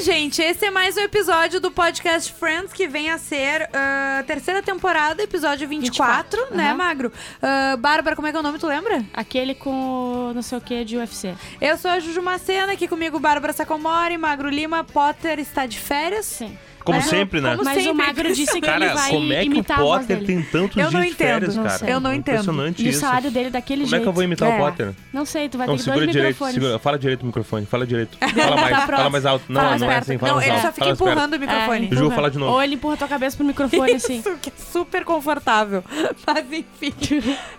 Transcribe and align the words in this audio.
gente, 0.00 0.40
esse 0.40 0.64
é 0.64 0.70
mais 0.70 0.96
um 0.96 1.00
episódio 1.00 1.60
do 1.60 1.70
podcast 1.70 2.32
Friends, 2.32 2.72
que 2.72 2.88
vem 2.88 3.10
a 3.10 3.18
ser 3.18 3.68
a 3.74 4.24
terceira 4.26 4.62
temporada, 4.62 5.22
episódio 5.22 5.68
24, 5.68 6.38
24, 6.38 6.56
né. 6.56 6.72
Magro? 6.72 7.12
Ah, 7.42 7.76
Bárbara, 7.78 8.16
como 8.16 8.26
é 8.26 8.30
que 8.30 8.36
é 8.36 8.40
o 8.40 8.42
nome, 8.42 8.58
tu 8.58 8.66
lembra? 8.66 9.04
Aquele 9.12 9.54
com 9.54 10.32
não 10.34 10.40
sei 10.40 10.56
o 10.56 10.60
que 10.60 10.84
de 10.84 10.96
UFC. 10.96 11.34
Eu 11.60 11.76
sou 11.76 11.90
a 11.90 12.00
Juju 12.00 12.22
Macena, 12.22 12.72
aqui 12.72 12.88
comigo 12.88 13.20
Bárbara 13.20 13.52
Sacomori, 13.52 14.16
Magro 14.16 14.48
Lima, 14.48 14.82
Potter 14.84 15.38
está 15.38 15.66
de 15.66 15.78
férias. 15.78 16.24
Sim. 16.24 16.56
Como 16.84 16.98
É, 16.98 17.02
sempre, 17.02 17.40
né? 17.40 17.52
como 17.52 17.64
Mas 17.64 17.74
sempre. 17.74 17.90
o 17.90 17.94
Magro 17.94 18.32
disse 18.32 18.50
que 18.52 18.56
ele 18.58 18.66
Cara, 18.66 18.94
vai 18.94 19.10
como 19.10 19.32
é 19.32 19.42
que 19.42 19.48
o 19.48 19.52
imitar 19.52 19.78
a 19.78 19.82
voz 19.82 20.00
Potter 20.02 20.16
dele. 20.16 20.26
tem 20.26 20.42
tantos 20.42 20.76
Eu 20.76 20.84
não 20.84 20.90
dias 20.90 21.02
de 21.02 21.08
entendo, 21.10 21.26
férias, 21.28 21.56
não 21.56 21.62
cara? 21.64 21.78
sei. 21.78 21.92
Eu 21.92 22.00
não 22.00 22.14
entendo. 22.14 22.34
Impressionante 22.34 22.82
E 22.82 22.86
o 22.86 22.90
isso. 22.90 23.00
salário 23.00 23.30
dele 23.30 23.46
é 23.48 23.50
daquele 23.50 23.82
Como 23.82 23.86
é 23.86 23.90
jeito. 23.90 24.02
que 24.02 24.08
eu 24.08 24.12
vou 24.12 24.22
imitar 24.22 24.50
É. 24.50 24.54
o 24.54 24.58
Potter? 24.58 24.94
Não 25.12 25.24
sei, 25.24 25.48
tu 25.48 25.58
vai 25.58 25.66
Não, 25.66 25.74
ter 25.74 25.78
que 25.78 25.84
segura 25.84 26.04
dois 26.06 26.12
direito. 26.12 26.32
microfones. 26.34 26.54
Segura, 26.54 26.78
fala 26.78 26.98
direito 26.98 27.20
no 27.20 27.26
microfone. 27.26 27.66
Fala 27.66 27.86
direito. 27.86 28.18
Fala 28.20 28.56
mais, 28.56 28.70
Tá 28.76 28.86
fala 28.86 29.10
mais 29.10 29.26
alto. 29.26 29.44
Não, 29.48 29.60
Fala 29.60 29.78
não 29.78 29.90
é 29.90 29.96
assim. 29.98 30.18
Fala 30.18 30.28
Não, 30.32 30.36
mais 30.36 30.48
ele 30.48 30.56
alto. 30.56 30.66
só 30.66 30.72
fica 30.72 30.84
fala 30.96 31.10
empurrando 31.12 31.34
o 31.34 31.38
microfone. 31.38 31.86
É, 31.86 31.88
Ju, 31.90 31.94
empurra. 31.96 32.14
fala 32.14 32.30
de 32.30 32.38
novo. 32.38 32.52
Ou 32.52 32.62
ele 32.62 32.74
empurra 32.74 32.96
tua 32.96 33.08
cabeça 33.08 33.36
pro 33.36 33.46
microfone 33.46 33.92
assim. 33.92 34.18
Isso, 34.20 34.38
que 34.40 34.48
é 34.48 34.52
super 34.72 35.04
confortável. 35.04 35.84
Mas 36.26 36.46
enfim. 36.52 36.94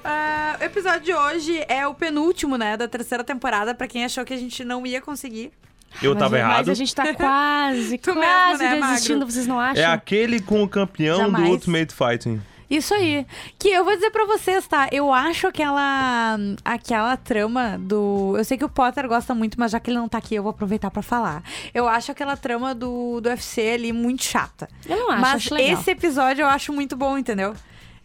Ah, 0.03 0.57
o 0.59 0.63
episódio 0.63 1.01
de 1.01 1.13
hoje 1.13 1.63
é 1.67 1.85
o 1.87 1.93
penúltimo, 1.93 2.57
né, 2.57 2.75
da 2.77 2.87
terceira 2.87 3.23
temporada, 3.23 3.73
pra 3.75 3.87
quem 3.87 4.03
achou 4.03 4.25
que 4.25 4.33
a 4.33 4.37
gente 4.37 4.63
não 4.63 4.85
ia 4.85 5.01
conseguir. 5.01 5.51
Eu 6.01 6.11
Mas- 6.11 6.19
tava 6.19 6.31
Mas 6.37 6.39
errado. 6.39 6.69
a 6.71 6.73
gente 6.73 6.95
tá 6.95 7.13
quase, 7.15 7.97
Tu 7.97 8.09
mesmo, 8.13 8.21
quase 8.21 8.63
né, 8.63 8.75
desistindo, 8.81 9.19
Magro? 9.19 9.31
vocês 9.33 9.47
não 9.47 9.59
acham? 9.59 9.83
É 9.83 9.85
aquele 9.87 10.39
com 10.39 10.61
o 10.63 10.67
campeão 10.67 11.17
Jamais. 11.17 11.45
do 11.45 11.51
Ultimate 11.51 11.93
Fighting. 11.93 12.41
Isso 12.69 12.93
aí. 12.93 13.25
Que 13.59 13.67
eu 13.67 13.83
vou 13.83 13.93
dizer 13.93 14.11
pra 14.11 14.23
vocês, 14.23 14.65
tá? 14.65 14.87
Eu 14.93 15.11
acho 15.13 15.45
aquela 15.45 16.37
aquela 16.63 17.17
trama 17.17 17.77
do. 17.77 18.33
Eu 18.37 18.45
sei 18.45 18.57
que 18.57 18.63
o 18.63 18.69
Potter 18.69 19.09
gosta 19.09 19.35
muito, 19.35 19.59
mas 19.59 19.71
já 19.71 19.79
que 19.81 19.89
ele 19.91 19.97
não 19.97 20.07
tá 20.07 20.17
aqui, 20.19 20.35
eu 20.35 20.41
vou 20.43 20.51
aproveitar 20.51 20.89
pra 20.89 21.01
falar. 21.01 21.43
Eu 21.73 21.85
acho 21.85 22.13
aquela 22.13 22.37
trama 22.37 22.73
do, 22.73 23.19
do 23.19 23.27
UFC 23.27 23.71
ali 23.73 23.91
muito 23.91 24.23
chata. 24.23 24.69
Eu 24.87 24.95
não 24.97 25.11
acho, 25.11 25.21
mas 25.21 25.35
acho 25.35 25.53
legal. 25.53 25.81
esse 25.81 25.91
episódio 25.91 26.43
eu 26.43 26.47
acho 26.47 26.71
muito 26.71 26.95
bom, 26.95 27.17
entendeu? 27.17 27.53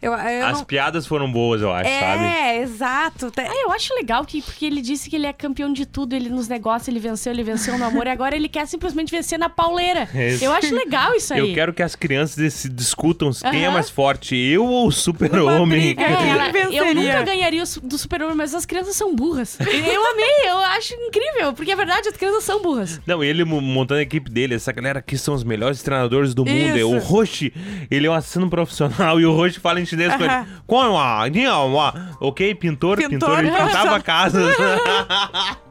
Eu, 0.01 0.13
eu 0.13 0.45
As 0.45 0.59
não... 0.59 0.63
piadas 0.65 1.07
foram 1.07 1.31
boas, 1.31 1.61
eu 1.61 1.71
acho, 1.73 1.89
sabe? 1.89 2.23
É, 2.23 2.61
exato. 2.61 3.31
Ah, 3.35 3.51
eu 3.63 3.71
acho 3.71 3.93
legal 3.95 4.23
que, 4.25 4.41
porque 4.43 4.63
ele 4.65 4.79
disse 4.81 5.09
que 5.09 5.15
ele 5.15 5.25
é 5.25 5.33
campeão 5.33 5.73
de 5.73 5.85
tudo, 5.87 6.13
ele 6.13 6.29
nos 6.29 6.47
negócios, 6.47 6.87
ele 6.87 6.99
venceu, 6.99 7.33
ele 7.33 7.41
venceu 7.43 7.77
no 7.79 7.85
amor, 7.85 8.05
e 8.05 8.09
agora 8.11 8.35
ele 8.35 8.47
quer 8.47 8.67
simplesmente 8.67 9.09
vencer 9.11 9.39
na 9.39 9.49
pauleira. 9.49 10.07
Isso. 10.13 10.43
Eu 10.45 10.51
acho 10.51 10.73
legal 10.75 11.15
isso 11.15 11.33
aí. 11.33 11.39
Eu 11.49 11.53
quero 11.55 11.73
que 11.73 11.81
as 11.81 11.95
crianças 11.95 12.53
se 12.53 12.69
discutam 12.69 13.31
quem 13.49 13.65
é 13.65 13.69
mais 13.71 13.89
forte, 13.89 14.35
eu 14.35 14.63
ou 14.65 14.87
o 14.87 14.91
super-homem. 14.91 15.95
É, 16.07 16.29
ela- 16.29 16.49
eu 16.71 16.93
nunca 16.93 17.23
ganharia 17.23 17.63
do 17.83 17.97
super-homem, 17.97 18.35
mas 18.35 18.53
as 18.53 18.65
crianças 18.65 18.95
são 18.95 19.15
burras. 19.15 19.57
Eu 19.59 20.05
amei, 20.11 20.49
eu 20.51 20.57
acho 20.57 20.93
incrível, 20.93 21.53
porque 21.53 21.71
é 21.71 21.75
verdade, 21.75 22.07
as 22.09 22.15
crianças 22.17 22.43
são 22.43 22.61
burras. 22.61 23.01
Não, 23.05 23.23
ele 23.23 23.43
mo- 23.43 23.61
montando 23.61 23.99
a 23.99 24.03
equipe 24.03 24.29
dele, 24.29 24.53
essa 24.55 24.71
galera 24.71 24.99
aqui 24.99 25.17
são 25.17 25.33
os 25.33 25.43
melhores 25.43 25.81
treinadores 25.81 26.33
do 26.33 26.45
mundo. 26.45 26.77
É 26.77 26.83
o 26.83 26.97
Isso. 26.97 27.07
Roshi, 27.07 27.53
ele 27.89 28.05
é 28.07 28.09
um 28.09 28.13
assassino 28.13 28.49
profissional 28.49 29.19
e 29.19 29.25
o 29.25 29.33
Roshi 29.33 29.59
fala 29.59 29.79
em 29.81 29.85
chinês 29.87 30.15
com 30.15 30.23
ele. 30.23 30.45
"Como 30.67 30.97
a- 30.99 31.27
ni 31.29 31.45
a- 31.45 31.57
wa?" 31.59 31.93
Ok, 32.19 32.53
pintor, 32.55 32.97
Pintor. 32.97 33.09
pintor, 33.11 33.39
ele 33.39 33.51
pintava 33.51 33.99
casas. 33.99 34.55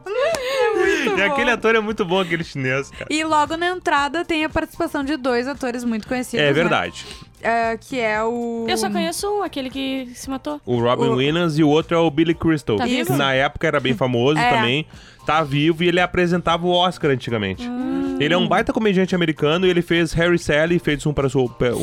muito 0.75 1.19
e 1.19 1.23
aquele 1.23 1.51
ator 1.51 1.75
é 1.75 1.79
muito 1.79 2.03
bom, 2.05 2.19
aquele 2.19 2.43
chinês, 2.43 2.89
cara. 2.91 3.05
E 3.09 3.23
logo 3.23 3.55
na 3.57 3.67
entrada 3.69 4.23
tem 4.25 4.43
a 4.45 4.49
participação 4.49 5.03
de 5.03 5.17
dois 5.17 5.47
atores 5.47 5.83
muito 5.83 6.07
conhecidos. 6.07 6.43
É 6.43 6.47
né? 6.47 6.53
verdade. 6.53 7.05
É, 7.41 7.77
que 7.77 7.99
é 7.99 8.21
o. 8.23 8.65
Eu 8.67 8.77
só 8.77 8.89
conheço 8.89 9.27
um, 9.29 9.43
aquele 9.43 9.69
que 9.69 10.09
se 10.15 10.27
matou. 10.29 10.59
O 10.65 10.79
Robin 10.81 11.05
O- 11.09 11.15
Williams 11.15 11.57
e 11.59 11.63
o 11.63 11.69
outro 11.69 11.95
é 11.95 11.99
o 11.99 12.09
Billy 12.09 12.33
Crystal. 12.33 12.77
Tá 12.77 12.85
que 12.85 12.89
vivo? 13.03 13.15
na 13.15 13.31
época 13.33 13.67
era 13.67 13.79
bem 13.79 13.93
famoso 13.95 14.37
É. 14.39 14.49
também. 14.49 14.85
Tá 15.25 15.43
vivo 15.43 15.83
e 15.83 15.89
ele 15.89 15.99
apresentava 15.99 16.65
o 16.65 16.71
Oscar 16.71 17.11
antigamente. 17.11 17.67
Hum. 17.67 18.17
Ele 18.19 18.33
é 18.33 18.37
um 18.37 18.47
baita 18.47 18.71
comediante 18.73 19.13
americano 19.13 19.67
e 19.67 19.69
ele 19.69 19.81
fez 19.81 20.13
Harry 20.13 20.39
Sally, 20.39 20.79
fez 20.79 21.05
um 21.05 21.13
para, 21.13 21.27
um 21.27 21.29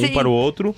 Sim. 0.01 0.13
para 0.15 0.27
o 0.29 0.33
outro. 0.33 0.75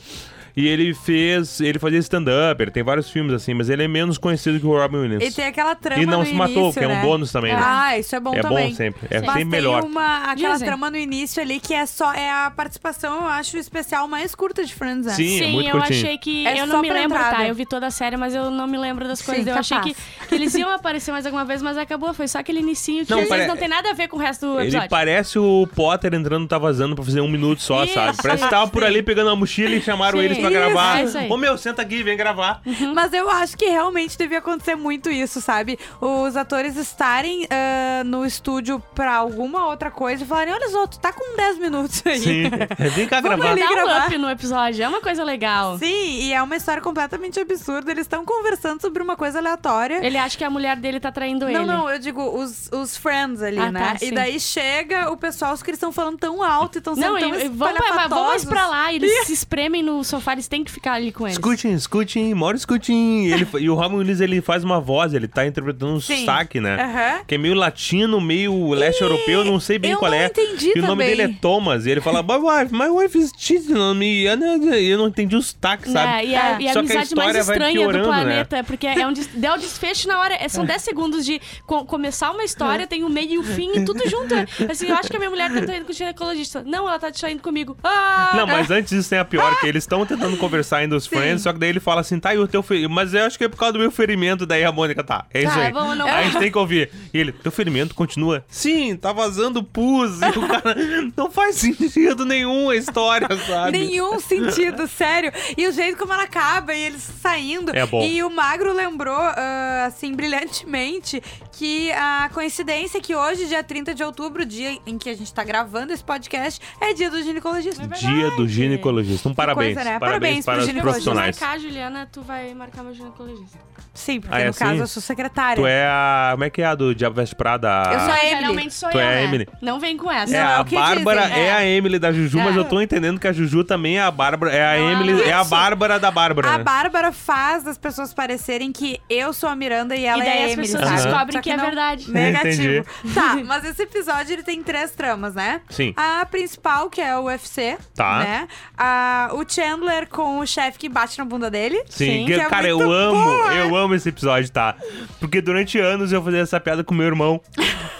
E 0.57 0.67
ele 0.67 0.95
fez. 0.95 1.61
Ele 1.61 1.79
fazia 1.79 1.99
stand-up, 1.99 2.63
ele 2.63 2.71
tem 2.71 2.83
vários 2.83 3.11
filmes 3.11 3.33
assim, 3.35 3.53
mas 3.53 3.69
ele 3.69 3.83
é 3.85 3.89
menos 3.89 4.17
conhecido 4.17 4.59
que 4.59 4.67
o 4.67 4.71
Robin 4.71 4.97
Williams. 4.97 5.23
E 5.25 5.31
tem 5.31 5.45
aquela 5.45 5.75
trama 5.75 6.03
E 6.03 6.07
não 6.07 6.21
no 6.21 6.27
se 6.27 6.33
matou, 6.33 6.63
início, 6.65 6.79
que 6.81 6.85
é 6.85 6.89
um 6.89 6.95
né? 6.95 7.03
bônus 7.03 7.31
também, 7.31 7.53
né? 7.53 7.61
Ah, 7.63 7.99
isso 7.99 8.17
é 8.17 8.21
bom 8.21 8.35
é 8.35 8.41
também. 8.41 8.71
bom 8.71 8.75
sempre. 8.75 9.07
É 9.11 9.19
Sim. 9.21 9.27
Mas 9.27 9.35
sempre 9.35 9.35
tem 9.35 9.45
melhor. 9.45 9.85
uma 9.85 10.31
aquela 10.33 10.55
Dizem. 10.55 10.67
trama 10.67 10.91
no 10.91 10.97
início 10.97 11.43
ali 11.43 11.61
que 11.61 11.75
é 11.75 11.85
só 11.85 12.11
é 12.15 12.31
a 12.31 12.51
participação, 12.51 13.17
eu 13.23 13.27
acho, 13.27 13.59
especial 13.59 14.09
mais 14.09 14.35
curta 14.35 14.65
de 14.65 14.75
Friends, 14.75 15.05
né? 15.07 15.13
Sim. 15.13 15.43
é 15.43 15.47
muito 15.49 15.69
eu 15.69 15.73
curtinho. 15.79 15.99
achei 16.01 16.19
que. 16.19 16.47
É 16.47 16.59
eu 16.61 16.67
não 16.67 16.81
me 16.81 16.91
lembro, 16.91 17.19
entrada. 17.19 17.37
tá? 17.37 17.47
Eu 17.49 17.55
vi 17.55 17.67
toda 17.67 17.87
a 17.89 17.91
série, 17.91 18.17
mas 18.17 18.35
eu 18.35 18.51
não 18.51 18.67
me 18.67 18.79
lembro 18.79 19.07
das 19.07 19.19
Sim, 19.19 19.27
coisas. 19.27 19.47
eu 19.47 19.55
achei 19.55 19.79
que, 19.81 19.95
capaz. 19.95 20.29
que 20.29 20.35
eles 20.35 20.55
iam 20.55 20.71
aparecer 20.71 21.13
mais 21.13 21.27
alguma 21.27 21.45
vez, 21.45 21.61
mas 21.61 21.77
acabou. 21.77 22.15
Foi 22.15 22.27
só 22.29 22.39
aquele 22.39 22.61
inicinho 22.61 23.05
que 23.05 23.11
Não, 23.11 23.19
às 23.19 23.25
vezes 23.25 23.37
pare- 23.45 23.47
não 23.49 23.59
tem 23.59 23.69
nada 23.69 23.91
a 23.91 23.93
ver 23.93 24.09
com 24.09 24.17
o 24.17 24.21
resto 24.21 24.47
do 24.47 24.53
Ele 24.59 24.69
episódio. 24.69 24.89
parece 24.89 25.39
o 25.39 25.69
Potter 25.75 26.15
entrando 26.15 26.49
Tá 26.49 26.57
Vazando 26.57 26.95
pra 26.97 27.05
fazer 27.05 27.21
um 27.21 27.29
minuto 27.29 27.61
só, 27.61 27.85
Isso, 27.85 27.93
sabe? 27.93 28.17
Parece 28.23 28.45
que 28.45 28.49
tava 28.51 28.69
por 28.71 28.81
sim. 28.83 28.89
ali 28.89 29.03
pegando 29.03 29.29
a 29.29 29.37
mochila 29.37 29.75
e 29.75 29.83
chamaram 29.83 30.19
Sim. 30.19 30.25
eles 30.25 30.39
pra 30.39 30.46
Isso, 30.51 30.59
gravar. 30.59 31.01
é. 31.25 31.29
Ô 31.33 31.37
meu, 31.37 31.57
senta 31.59 31.83
aqui, 31.83 32.03
vem 32.03 32.17
gravar. 32.17 32.61
Mas 32.95 33.13
eu 33.13 33.31
acho 33.31 33.57
que 33.57 33.67
realmente 33.67 34.17
devia 34.17 34.39
acontecer 34.39 34.75
muito 34.75 35.11
isso, 35.11 35.41
sabe? 35.41 35.79
Os 36.01 36.37
atores 36.37 36.77
estarem 36.77 37.47
ah, 37.51 38.03
no 38.05 38.25
estúdio 38.25 38.83
pra 38.95 39.15
alguma 39.17 39.67
outra 39.67 39.91
coisa 39.91 40.25
e 40.25 40.27
falarem: 40.27 40.53
olha 40.55 40.69
só, 40.71 40.87
tu 40.87 40.99
tá 40.99 41.13
com 41.13 41.37
10 41.37 41.59
minutos 41.59 42.03
aí. 42.07 42.19
Sim. 42.21 42.51
Vem 42.95 43.09
cá 43.09 43.21
Vamos 43.21 43.39
gravar. 43.39 43.53
ali. 43.53 43.61
Dá 43.61 43.71
um 43.71 43.75
gravar. 43.75 44.07
up 44.07 44.19
no 44.19 44.31
episódio, 44.31 44.83
é 44.85 44.89
uma 44.89 45.01
coisa 45.01 45.25
legal. 45.25 45.79
Sim, 45.79 46.21
e 46.21 46.33
é 46.33 46.43
uma 46.43 46.57
história 46.57 46.83
completamente 46.83 47.39
absurda. 47.41 47.91
Eles 47.91 48.03
estão 48.03 48.25
conversando 48.25 48.81
sobre 48.81 49.03
uma 49.03 49.17
coisa 49.17 49.39
aleatória. 49.39 50.05
Ele 50.05 50.17
acha 50.19 50.37
que 50.37 50.45
a 50.45 50.51
mulher 50.51 50.77
dele 50.77 51.01
tá 51.01 51.11
traindo 51.13 51.49
ele. 51.49 51.59
Não, 51.59 51.67
não, 51.67 51.91
eu 51.91 51.99
digo 51.99 52.23
os, 52.23 52.69
os 52.73 52.97
friends 52.97 53.43
ali, 53.43 53.59
Ah, 53.59 53.73
né? 53.73 53.97
tá, 53.99 54.05
e 54.05 54.11
daí 54.13 54.39
chega 54.41 55.11
o 55.11 55.17
pessoal, 55.17 55.53
os 55.55 55.63
que 55.63 55.71
eles 55.71 55.79
estão 55.79 55.93
falando 55.93 56.19
tão 56.19 56.43
alto 56.43 56.77
e 56.77 56.79
estão 56.79 56.95
sendo 56.95 57.13
Não, 57.13 57.19
tão 57.19 57.35
e, 57.35 57.49
vamos, 57.49 57.77
pra, 57.79 58.07
vamos 58.09 58.45
pra 58.45 58.67
lá, 58.67 58.93
eles 58.93 59.11
se 59.27 59.33
espremem 59.33 59.83
no 59.83 60.03
sofá, 60.05 60.35
eles 60.37 60.49
têm 60.49 60.63
que 60.65 60.71
ficar 60.71 60.93
ali 60.95 61.11
com 61.13 61.25
eles. 61.27 61.35
Escutem, 61.37 61.73
escutem, 61.73 62.35
mora 62.35 62.57
escutem. 62.57 63.27
Ele, 63.27 63.47
e 63.59 63.69
o 63.71 63.75
Robin 63.75 63.97
Williams, 63.97 64.21
ele 64.21 64.41
faz 64.41 64.63
uma 64.65 64.81
voz, 64.81 65.15
ele 65.15 65.27
tá 65.29 65.47
interpretando 65.47 65.93
um 65.95 66.01
Sim. 66.01 66.19
sotaque, 66.21 66.61
né? 66.61 66.77
Aham. 66.83 67.25
Que 67.27 67.35
é 67.35 67.39
meio 67.39 67.55
latino, 67.55 68.21
meio 68.21 68.71
leste 68.75 69.03
europeu, 69.03 69.45
não 69.45 69.59
sei 69.59 69.79
bem 69.79 69.93
eu 69.93 69.99
qual 69.99 70.11
não 70.11 70.19
é. 70.19 70.27
entendi 70.27 70.73
e 70.75 70.79
o 70.79 70.83
nome 70.83 70.89
também. 71.05 71.09
dele 71.09 71.23
é 71.23 71.29
Thomas. 71.41 71.87
E 71.87 71.91
ele 71.91 72.01
fala, 72.01 72.23
my 72.23 72.35
wife, 72.37 72.73
my 72.73 72.89
wife 72.89 73.19
is 73.19 73.33
cheating 73.37 73.77
on 73.77 73.95
me. 73.95 74.25
E 74.25 74.89
Eu 74.89 74.99
não 74.99 75.09
entendi 75.09 75.35
o 75.37 75.43
sotaque, 75.43 75.89
sabe? 75.91 76.13
É, 76.13 76.27
e 76.27 76.37
a, 76.37 76.61
e 76.61 76.69
a 76.69 76.73
Só 76.73 76.83
que 76.83 76.93
a 76.93 77.01
amizade 77.01 77.15
mais 77.15 77.37
estranha 77.37 77.87
do 77.87 77.93
né? 77.93 78.03
planeta, 78.05 78.65
porque 78.65 78.87
é 78.87 79.07
um 79.07 79.13
des, 79.13 79.29
o 79.35 79.59
desfecho 79.59 80.09
na 80.09 80.21
hora. 80.21 80.35
é- 80.35 80.49
São 80.49 80.65
10 80.65 80.83
segundos 80.83 81.25
de 81.25 81.41
co- 81.67 81.85
começar 81.85 82.31
uma 82.31 82.45
história, 82.45 82.87
tem 82.87 83.05
o 83.05 83.09
meio 83.09 83.33
e 83.33 83.39
o 83.39 83.43
fim 83.43 83.71
e 83.79 83.85
tudo 83.85 84.09
junto. 84.09 84.35
Assim, 84.71 84.87
eu 84.89 84.95
acho 84.97 85.09
que 85.11 85.17
a 85.17 85.19
minha 85.19 85.31
mulher 85.31 85.51
tá 85.67 85.77
indo 85.77 85.85
com 85.85 85.93
o 85.93 85.95
ginecologista. 85.95 86.63
Não, 86.65 86.89
ela 86.89 86.99
tá 86.99 87.11
te 87.11 87.19
saindo 87.19 87.43
comigo. 87.43 87.77
Ah! 87.83 88.33
Não, 88.37 88.47
mas 88.47 88.71
antes 88.71 88.91
disso 88.91 89.11
tem 89.11 89.19
a 89.19 89.25
pior, 89.25 89.59
que 89.61 89.67
eles 89.67 89.83
estão 89.85 90.05
tentando 90.17 90.37
conversar 90.37 90.79
ainda 90.79 90.97
os 90.97 91.07
friends, 91.07 91.43
só 91.43 91.53
que 91.53 91.59
daí 91.59 91.69
ele 91.71 91.81
fala 91.81 92.01
assim, 92.01 92.19
tá, 92.19 92.35
e 92.35 92.39
o 92.39 92.49
teu 92.49 92.63
ferimento? 92.63 92.93
Mas 92.95 93.15
eu 93.15 93.25
acho 93.25 93.37
que 93.39 93.45
é 93.45 93.49
por 93.49 93.57
causa 93.59 93.75
do 93.75 93.79
meu 93.79 93.91
ferimento, 93.91 94.45
daí 94.47 94.65
a 94.65 94.73
Mônica, 94.73 95.03
tá, 95.05 95.25
é 95.33 95.43
isso 95.43 95.53
Tá, 95.55 95.61
aí. 95.63 95.73
vamos, 95.73 95.97
não- 95.97 96.07
Aí 96.07 96.15
a 96.15 96.23
gente 96.25 96.39
tem 96.39 96.51
que 96.51 96.59
ouvir. 96.59 96.91
E 97.13 97.19
ele, 97.19 97.33
teu 97.33 97.53
ferimento 97.53 97.95
continua? 97.95 98.45
Sim, 98.49 98.97
tá 98.97 99.13
vazando 99.13 99.63
pus. 99.63 100.21
E 100.21 100.39
o 100.39 100.47
cara, 100.49 100.77
não 101.17 101.31
faz 101.31 101.57
sentido 101.57 102.25
nenhum 102.25 102.71
a 102.71 102.77
história, 102.77 103.29
sabe? 103.47 103.79
Nenhum 103.79 104.19
sentido, 104.21 104.87
sério. 104.89 105.33
E 105.57 105.67
o 105.67 105.73
jeito 105.73 105.97
como 105.99 106.13
ela 106.13 106.25
acaba 106.25 106.75
e 106.75 106.81
eles 106.83 107.03
saindo. 107.21 107.75
É 107.77 107.85
bom. 107.87 108.03
E 108.03 108.23
o 108.23 108.31
Magro 108.31 108.73
lembrou, 108.73 109.17
ah, 109.19 109.85
assim, 109.87 110.13
brilhantemente, 110.15 111.23
que 111.53 111.91
a 111.93 112.31
coincidência 112.33 112.99
é 112.99 113.01
que 113.01 113.15
hoje, 113.15 113.47
dia 113.47 113.63
30 113.63 113.95
de 113.95 114.03
outubro, 114.03 114.45
dia 114.45 114.79
em 114.87 114.99
que 114.99 115.09
a 115.09 115.15
gente 115.17 115.33
tá 115.33 115.43
gravando 115.45 115.93
esse 115.93 116.05
podcast, 116.05 116.61
é 116.81 116.93
dia 116.93 117.11
do 117.11 117.23
ginecologista. 117.23 117.87
Dia 117.87 118.31
do 118.33 118.47
ginecologista. 118.49 119.29
Um 119.29 119.35
parabéns. 119.35 119.75
coisa, 119.75 119.89
né? 119.91 119.99
Parabéns, 120.07 120.45
Parabéns 120.45 120.45
pro 120.45 120.53
para 120.55 120.61
os 120.61 120.67
ginecologista. 120.67 121.01
Se 121.01 121.05
profissionais. 121.11 121.41
marcar, 121.41 121.59
Juliana, 121.61 122.09
tu 122.11 122.23
vai 122.23 122.55
marcar 122.55 122.83
meu 122.83 122.95
ginecologista. 122.95 123.59
Sim, 123.95 124.21
porque 124.21 124.35
Ah, 124.35 124.41
é 124.41 124.45
no 124.45 124.51
assim? 124.51 124.59
caso 124.59 124.77
eu 124.83 124.87
sou 124.87 125.03
secretária. 125.03 125.57
Tu 125.63 125.67
é 125.67 125.87
a. 125.87 126.29
Como 126.33 126.45
é 126.45 126.51
que 126.51 126.61
é 126.61 126.67
a 126.67 126.75
do 126.75 126.95
Diabo 126.95 127.17
Veste 127.17 127.35
Prada? 127.35 127.69
Eu 127.95 128.01
sou 128.01 128.11
a 128.13 128.19
Emily. 128.27 128.41
Geralmente 128.41 128.75
sou 128.75 128.91
Tu 128.91 128.99
eu, 128.99 129.01
é 129.01 129.05
a 129.07 129.11
né? 129.11 129.25
Emily. 129.25 129.49
Não 129.63 129.81
vem 129.81 129.97
com 129.97 130.13
essa. 130.13 130.37
É, 130.37 130.43
Não, 130.43 130.51
é 130.51 130.55
a 130.57 130.61
o 130.61 130.65
que 130.67 130.75
Bárbara 130.75 131.23
dizem, 131.23 131.39
é. 131.43 131.47
é. 131.47 131.53
a 131.53 131.65
Emily 131.67 131.99
da 131.99 132.13
Juju, 132.13 132.39
mas 132.39 132.55
É. 132.55 132.59
eu 132.59 132.65
tô 132.67 132.81
entendendo 132.83 133.19
que 133.19 133.27
a 133.27 133.33
Juju 133.33 133.65
também 133.65 133.97
é 133.97 134.03
a 134.03 134.11
Bárbara. 134.11 134.53
É 134.53 134.77
a 134.77 134.79
Não, 134.79 134.91
Emily, 134.93 135.23
é 135.23 135.33
a. 135.33 135.45
Bárbara 135.45 135.99
da 135.99 136.11
Bárbara. 136.11 136.47
A 136.51 136.59
né? 136.59 136.65
Bárbara 136.65 137.11
faz 137.11 137.67
as 137.67 137.79
pessoas 137.79 138.13
parecerem 138.13 138.71
que 138.71 139.01
eu 139.09 139.33
sou 139.33 139.49
a 139.49 139.57
Miranda 139.57 139.97
e 139.97 140.05
ela 140.05 140.23
e 140.23 140.27
daí 140.27 140.39
é 140.39 140.43
a 140.43 140.47
as 140.47 140.53
Emily, 140.53 140.69
pessoas 140.69 140.89
sabe? 140.91 141.03
descobrem 141.03 141.33
Só 141.33 141.41
que, 141.41 141.51
é 141.51 141.57
verdade. 141.57 142.11
Negativo. 142.13 142.85
tá, 143.15 143.37
mas 143.47 143.65
esse 143.65 143.83
episódio 143.83 144.35
ele 144.35 144.43
tem 144.43 144.63
três 144.63 144.91
tramas, 144.91 145.35
né? 145.35 145.63
Sim. 145.71 145.95
A 145.97 146.27
principal, 146.27 146.91
que 146.91 147.01
é 147.01 147.17
o 147.17 147.25
UFC, 147.25 147.79
Tá. 147.95 148.19
né? 148.19 148.49
A, 148.77 149.31
o 149.33 149.43
Chandler 149.49 149.96
com 150.05 150.41
o 150.41 150.47
chefe 150.47 150.79
que 150.79 150.89
bate 150.89 151.17
na 151.17 151.25
bunda 151.25 151.51
dele. 151.51 151.83
Sim, 151.89 152.27
que 152.27 152.35
é 152.35 152.45
cara, 152.45 152.69
eu 152.69 152.77
muito 152.77 152.93
amo, 152.93 153.25
boa. 153.25 153.55
eu 153.55 153.75
amo 153.75 153.95
esse 153.95 154.11
episódio, 154.11 154.51
tá? 154.51 154.75
Porque 155.19 155.41
durante 155.41 155.79
anos 155.79 156.13
eu 156.13 156.23
fazia 156.23 156.41
essa 156.41 156.61
piada 156.61 156.85
com 156.85 156.93
meu 156.93 157.07
irmão. 157.07 157.41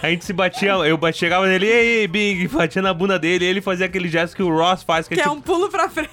A 0.03 0.09
gente 0.09 0.23
se 0.23 0.33
batia, 0.33 0.73
eu 0.73 0.99
chegava 1.11 1.47
nele, 1.47 1.65
ei, 1.65 2.07
Bing, 2.07 2.47
batia 2.49 2.81
na 2.81 2.93
bunda 2.93 3.17
dele, 3.17 3.45
e 3.45 3.47
ele 3.47 3.61
fazia 3.61 3.87
aquele 3.87 4.07
gesto 4.07 4.35
que 4.35 4.43
o 4.43 4.55
Ross 4.55 4.83
faz, 4.83 5.07
que, 5.07 5.15
Que 5.15 5.21
é 5.21 5.23
é 5.23 5.27
tipo, 5.27 5.35
um 5.35 5.41
pulo 5.41 5.69
pra 5.69 5.89
frente. 5.89 6.11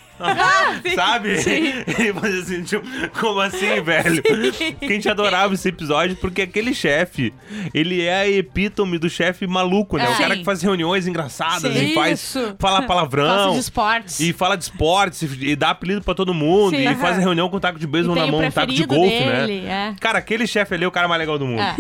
Sabe? 0.95 1.31
Ele 1.31 2.13
fazia 2.21 2.41
assim, 2.41 2.63
tipo, 2.63 2.87
como 3.19 3.41
assim, 3.41 3.81
velho? 3.83 4.23
Que 4.23 4.87
a 4.87 4.89
gente 4.89 5.09
adorava 5.09 5.55
esse 5.55 5.69
episódio, 5.69 6.17
porque 6.17 6.43
aquele 6.43 6.75
chefe, 6.75 7.33
ele 7.73 8.03
é 8.03 8.15
a 8.21 8.29
epítome 8.29 8.99
do 8.99 9.09
chefe 9.11 9.47
maluco, 9.47 9.97
né? 9.97 10.07
É. 10.07 10.11
O 10.11 10.17
cara 10.19 10.37
que 10.37 10.45
faz 10.45 10.63
reuniões 10.63 11.07
engraçadas 11.07 11.73
Sim. 11.73 11.87
e 11.87 11.95
faz, 11.95 12.21
Isso. 12.21 12.57
fala 12.59 12.83
palavrão. 12.87 13.53
de 13.53 13.59
esportes. 13.59 14.21
E 14.21 14.33
fala 14.33 14.57
de 14.57 14.65
esportes, 14.65 15.23
e 15.23 15.55
e 15.55 15.57
dá 15.57 15.71
apelido 15.71 16.03
pra 16.03 16.15
todo 16.15 16.33
mundo, 16.33 16.77
Sim. 16.77 16.89
e 16.89 16.95
faz 16.97 17.19
reunião 17.19 17.49
com 17.49 17.61
taco 17.61 17.79
de 17.79 17.87
beisebol 17.87 18.17
E 18.17 18.21
na 18.21 18.27
o 18.27 18.31
mão, 18.31 18.41
um 18.41 18.51
taco 18.51 18.73
de 18.73 18.85
golfe, 18.85 19.11
dele, 19.11 19.61
né? 19.63 19.95
é. 19.95 20.01
Cara, 20.01 20.19
aquele 20.19 20.47
chefe 20.47 20.75
ali 20.75 20.85
é 20.85 20.89
o 20.89 20.91
cara 20.91 21.07
mais 21.07 21.19
legal 21.19 21.39
do 21.39 21.47
mundo. 21.47 21.61
É. 21.61 21.77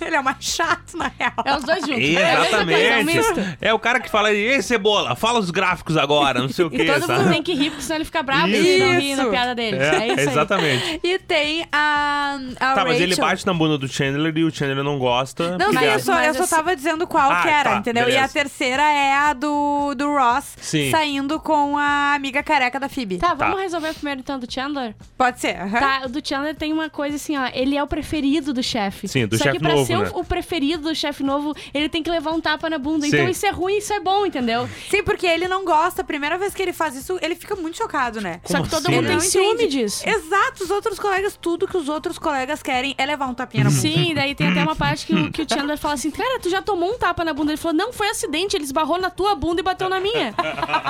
Ele 0.04 0.16
é 0.16 0.20
o 0.20 0.24
mais 0.24 0.36
chato, 0.40 0.96
na 0.96 1.10
real. 1.18 1.32
É 1.44 1.56
os 1.56 1.64
dois 1.64 1.80
juntos. 1.86 2.02
É 2.02 2.06
coisa, 2.06 2.20
é 2.20 2.46
Exatamente. 2.48 3.04
misto. 3.16 3.56
É 3.60 3.72
o 3.72 3.78
cara 3.78 4.00
que 4.00 4.10
fala, 4.10 4.32
ei, 4.32 4.60
cebola, 4.60 5.14
fala 5.14 5.38
os 5.38 5.50
gráficos 5.50 5.96
agora, 5.96 6.40
não 6.40 6.48
sei 6.48 6.64
o 6.64 6.68
E 6.68 6.78
que, 6.78 6.84
todo 6.84 7.06
sabe? 7.06 7.22
mundo 7.22 7.32
tem 7.32 7.42
que 7.42 7.54
rir, 7.54 7.70
porque 7.74 7.82
senão 7.82 7.96
ele 7.96 8.04
fica 8.04 8.22
bravo 8.22 8.48
e 8.48 8.52
Isso. 8.56 8.66
ele 8.68 8.84
não 8.84 9.00
ri 9.00 9.14
na 9.16 9.26
piada 9.26 9.54
dele. 9.54 9.76
É, 9.78 9.84
É, 9.94 10.06
isso 10.08 10.20
aí. 10.20 10.26
exatamente. 10.28 11.00
E 11.02 11.18
tem 11.18 11.66
a, 11.72 12.38
a 12.60 12.74
Tá, 12.74 12.84
mas 12.84 13.00
ele 13.00 13.10
Rachel. 13.12 13.24
bate 13.24 13.46
na 13.46 13.54
bunda 13.54 13.78
do 13.78 13.88
Chandler 13.88 14.36
e 14.36 14.44
o 14.44 14.50
Chandler 14.50 14.82
não 14.84 14.98
gosta. 14.98 15.56
Não, 15.58 15.76
a- 15.78 15.84
eu 15.84 15.98
só, 16.00 16.12
Mas 16.14 16.36
eu 16.36 16.46
só 16.46 16.56
tava 16.56 16.74
dizendo 16.74 17.06
qual 17.06 17.30
Ah, 17.30 17.42
que 17.42 17.48
era, 17.48 17.70
tá, 17.70 17.76
entendeu? 17.78 18.04
E 18.04 18.06
beleza. 18.06 18.24
a 18.24 18.28
terceira 18.28 18.82
é 18.82 19.12
a 19.14 19.32
do, 19.32 19.94
do 19.94 20.08
Ross 20.12 20.56
Sim. 20.60 20.90
saindo 20.90 21.38
com 21.40 21.76
a 21.78 22.14
amiga 22.14 22.42
careca 22.42 22.78
da 22.80 22.88
Phoebe. 22.88 23.18
Tá, 23.18 23.34
vamos 23.34 23.56
Tá. 23.56 23.62
resolver 23.62 23.94
primeiro 23.94 24.20
então 24.20 24.38
do 24.38 24.50
Chandler? 24.50 24.94
Pode 25.16 25.40
ser. 25.40 25.56
aham. 25.56 25.78
Tá, 25.80 26.02
o 26.04 26.08
do 26.08 26.26
Chandler 26.26 26.54
tem 26.54 26.72
uma 26.72 26.88
coisa 26.90 27.16
assim, 27.16 27.36
ó. 27.36 27.48
Ele 27.52 27.76
é 27.76 27.82
o 27.82 27.86
preferido 27.86 28.52
do 28.52 28.62
chefe. 28.62 29.08
Sim, 29.08 29.26
do 29.26 29.36
Só 29.36 29.44
chefe 29.44 29.56
que 29.58 29.62
pra 29.62 29.74
novo, 29.74 29.86
ser 29.86 29.96
o- 29.96 30.02
né? 30.02 30.10
o, 30.14 30.24
preferido 30.24 30.84
do 30.88 30.94
chefe 30.94 31.22
novo, 31.22 31.54
ele 31.72 31.88
tem 31.88 32.02
que 32.02 32.10
levar 32.10 32.32
um 32.32 32.40
tapa 32.40 32.68
na 32.70 32.78
bunda. 32.78 33.06
Sim. 33.06 33.14
Então 33.16 33.28
isso 33.28 33.46
é 33.46 33.50
ruim, 33.50 33.78
isso 33.78 33.92
é 33.92 34.00
bom, 34.00 34.26
entendeu? 34.26 34.68
Sim, 34.90 35.02
porque 35.02 35.26
ele 35.26 35.48
não 35.48 35.64
gosta. 35.64 36.02
A 36.02 36.04
primeira 36.04 36.36
vez 36.38 36.54
que 36.54 36.62
ele 36.62 36.72
faz 36.72 36.94
isso, 36.96 37.18
ele 37.22 37.34
fica 37.34 37.54
muito 37.64 37.76
chocado, 37.76 38.20
né? 38.20 38.40
Como 38.44 38.58
Só 38.58 38.62
que 38.62 38.70
todo 38.70 38.86
assim, 38.86 38.94
mundo 38.94 39.02
né? 39.04 39.08
tem 39.08 39.16
Não 39.16 39.24
ciúme 39.24 39.66
disso. 39.66 40.08
Exato, 40.08 40.64
os 40.64 40.70
outros 40.70 40.98
colegas, 40.98 41.36
tudo 41.40 41.66
que 41.66 41.76
os 41.76 41.88
outros 41.88 42.18
colegas 42.18 42.62
querem 42.62 42.94
é 42.96 43.06
levar 43.06 43.26
um 43.26 43.34
tapinha 43.34 43.64
na 43.64 43.70
bunda. 43.70 43.82
Sim, 43.82 44.14
daí 44.14 44.34
tem 44.34 44.48
até 44.48 44.62
uma 44.62 44.76
parte 44.76 45.06
que 45.06 45.14
o, 45.14 45.32
que 45.32 45.42
o 45.42 45.46
Chandler 45.48 45.78
fala 45.78 45.94
assim: 45.94 46.10
Cara, 46.10 46.38
tu 46.38 46.48
já 46.48 46.62
tomou 46.62 46.94
um 46.94 46.98
tapa 46.98 47.24
na 47.24 47.32
bunda? 47.32 47.50
Ele 47.52 47.56
falou: 47.56 47.76
Não, 47.76 47.92
foi 47.92 48.08
acidente, 48.08 48.56
ele 48.56 48.64
esbarrou 48.64 48.98
na 48.98 49.10
tua 49.10 49.34
bunda 49.34 49.60
e 49.60 49.64
bateu 49.64 49.88
na 49.88 49.98
minha. 49.98 50.34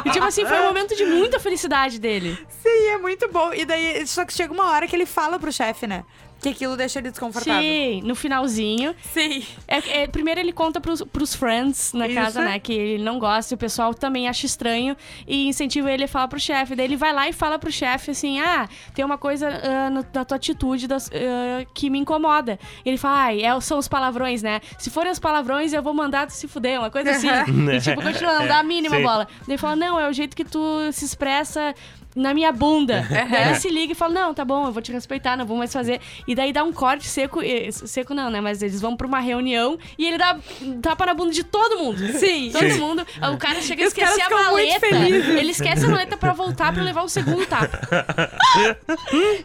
E 0.05 0.11
tipo 0.11 0.25
assim, 0.25 0.45
foi 0.45 0.59
um 0.61 0.65
momento 0.67 0.95
de 0.97 1.05
muita 1.07 1.39
felicidade 1.41 1.99
dele. 1.99 2.37
Sim, 2.63 2.89
é 2.89 2.99
muito 2.99 3.29
bom. 3.29 3.53
E 3.55 3.65
daí, 3.65 4.07
só 4.07 4.25
que 4.25 4.33
chega 4.33 4.53
uma 4.53 4.71
hora 4.71 4.87
que 4.87 4.95
ele 4.97 5.07
fala 5.07 5.39
pro 5.39 5.53
chefe, 5.53 5.87
né? 5.87 6.05
Que 6.45 6.49
aquilo 6.51 6.77
deixa 6.77 6.99
ele 6.99 7.11
desconfortável. 7.11 7.63
Sim, 7.63 8.03
no 8.05 8.15
finalzinho. 8.15 8.95
Sim. 9.13 9.43
É, 9.67 10.03
é, 10.03 10.07
primeiro 10.07 10.39
ele 10.41 10.53
conta 10.53 10.81
pros, 10.81 11.03
pros 11.03 11.35
friends 11.35 11.93
na 11.93 12.07
Isso. 12.07 12.15
casa, 12.15 12.45
né? 12.45 12.59
Que 12.59 12.73
ele 12.73 13.03
não 13.03 13.19
gosta 13.19 13.55
e 13.55 13.57
o 13.57 13.59
pessoal 13.59 13.95
também 13.95 14.29
acha 14.29 14.45
estranho. 14.47 14.97
E 15.27 15.49
incentiva 15.49 15.91
ele 15.91 16.05
a 16.05 16.09
falar 16.09 16.29
pro 16.29 16.39
chefe. 16.39 16.75
Daí 16.75 16.87
ele 16.87 16.97
vai 16.97 17.13
lá 17.13 17.29
e 17.29 17.33
fala 17.33 17.59
pro 17.59 17.73
chefe 17.73 18.11
assim: 18.11 18.41
Ah, 18.41 18.69
tem 18.95 19.05
uma 19.05 19.17
coisa 19.19 19.49
ah, 19.49 19.91
no- 19.91 20.05
na 20.13 20.25
tua 20.25 20.37
atitude 20.37 20.87
das- 20.87 21.11
ah, 21.13 21.65
que 21.75 21.89
me 21.91 21.99
incomoda. 21.99 22.59
E 22.85 22.89
ele 22.91 22.99
fala: 22.99 23.25
Ai, 23.25 23.43
é, 23.43 23.61
são 23.61 23.79
os 23.79 23.89
palavrões, 23.89 24.43
né? 24.43 24.61
Se 24.79 24.91
forem 24.91 25.11
os 25.11 25.19
palavrões, 25.19 25.73
eu 25.73 25.83
vou 25.83 25.95
mandar 25.95 26.27
tu 26.27 26.33
se 26.35 26.47
fuder, 26.47 26.79
uma 26.79 26.91
coisa 26.91 27.11
assim. 27.13 27.29
e 27.29 27.81
tipo, 27.81 28.03
continuando, 28.03 28.47
dá 28.49 28.59
a 28.59 28.63
mínima 28.63 28.97
Sim. 28.97 29.03
bola. 29.03 29.25
Daí 29.41 29.51
ele 29.51 29.59
fala: 29.59 29.77
Não, 29.77 29.99
é 29.99 30.09
o 30.09 30.13
jeito 30.13 30.37
que 30.37 30.45
tu 30.45 30.61
se 30.93 31.05
expressa. 31.05 31.75
Na 32.15 32.33
minha 32.33 32.53
bunda. 32.53 33.07
Daí 33.31 33.49
ele 33.49 33.55
se 33.57 33.69
liga 33.69 33.93
e 33.93 33.95
fala: 33.95 34.15
Não, 34.15 34.35
tá 34.35 34.45
bom, 34.45 34.67
eu 34.67 34.73
vou 34.73 34.81
te 34.81 34.93
respeitar, 34.93 35.37
não 35.37 35.45
vou 35.45 35.57
mais 35.57 35.73
fazer. 35.73 36.01
E 36.29 36.35
daí 36.35 36.53
dá 36.53 36.63
um 36.63 36.73
corte 36.73 37.07
seco. 37.07 37.41
Seco 37.73 38.15
não, 38.15 38.31
né? 38.31 38.41
Mas 38.41 38.63
eles 38.63 38.81
vão 38.81 38.97
pra 38.97 39.07
uma 39.07 39.19
reunião 39.21 39.79
e 39.99 40.07
ele 40.07 40.19
dá 40.19 40.37
tapa 40.81 41.07
na 41.07 41.15
bunda 41.15 41.33
de 41.33 41.43
todo 41.43 41.79
mundo. 41.79 41.99
Sim. 42.19 42.51
Todo 42.53 42.71
Sim. 42.71 42.79
mundo. 42.79 43.07
O 43.33 43.37
cara 43.37 43.61
chega 43.61 43.83
a 43.83 43.85
E 43.85 43.89
esquecer 43.89 44.23
a 44.23 44.31
maleta. 44.31 44.87
Ele 44.87 45.51
esquece 45.51 45.85
a 45.85 45.89
maleta 45.89 46.17
pra 46.17 46.33
voltar 46.33 46.73
pra 46.73 46.83
levar 46.83 47.03
o 47.03 47.09
segundo 47.09 47.45
tapa. 47.47 47.81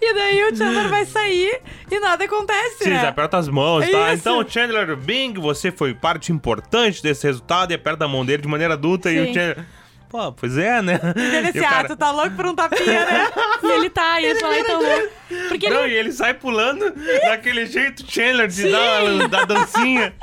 E 0.02 0.14
daí 0.14 0.44
o 0.44 0.56
Chandler 0.56 0.90
vai 0.90 1.06
sair 1.06 1.62
e 1.90 2.00
nada 2.00 2.24
acontece, 2.26 2.84
Sim, 2.84 2.90
né? 2.90 2.96
eles 2.98 3.08
apertam 3.08 3.40
as 3.40 3.48
mãos, 3.48 3.88
tá? 3.90 4.14
Isso. 4.14 4.22
Então, 4.22 4.48
Chandler 4.48 4.96
Bing, 4.96 5.34
você 5.34 5.72
foi 5.72 5.94
parte 5.94 6.32
importante 6.32 7.02
desse 7.02 7.26
resultado 7.28 7.72
e 7.72 7.76
aperta 7.76 8.06
a 8.06 8.08
mão 8.08 8.26
dele 8.26 8.42
de 8.42 8.48
maneira 8.48 8.74
adulta 8.76 9.12
e 9.12 9.20
o 9.20 9.26
Sim. 9.28 9.34
Chandler. 9.34 9.66
Pô, 10.10 10.32
pois 10.32 10.58
é, 10.58 10.82
né? 10.82 11.00
Ele 11.16 11.48
E 11.48 11.50
assim, 11.50 11.60
o 11.60 11.66
ah, 11.66 11.70
cara- 11.70 11.88
tu 11.88 11.96
tá 11.96 12.10
louco 12.12 12.32
por 12.36 12.48
um 12.48 12.56
tapinha, 12.56 13.06
né? 13.06 13.28
E 13.62 13.68
ele 13.78 13.90
tá, 13.92 14.20
e 14.20 14.26
ele 14.26 14.40
fala, 14.40 14.58
então. 14.60 14.82
Porque 15.48 15.70
Não, 15.70 15.84
ele. 15.86 15.94
e 15.94 15.98
ele 15.98 16.12
sai 16.12 16.34
pulando 16.34 16.92
daquele 17.28 17.68
jeito 17.68 18.04
Chandler 18.12 18.48
de 18.48 18.72
dar 18.72 19.28
da 19.28 19.46
dancinha. 19.46 20.14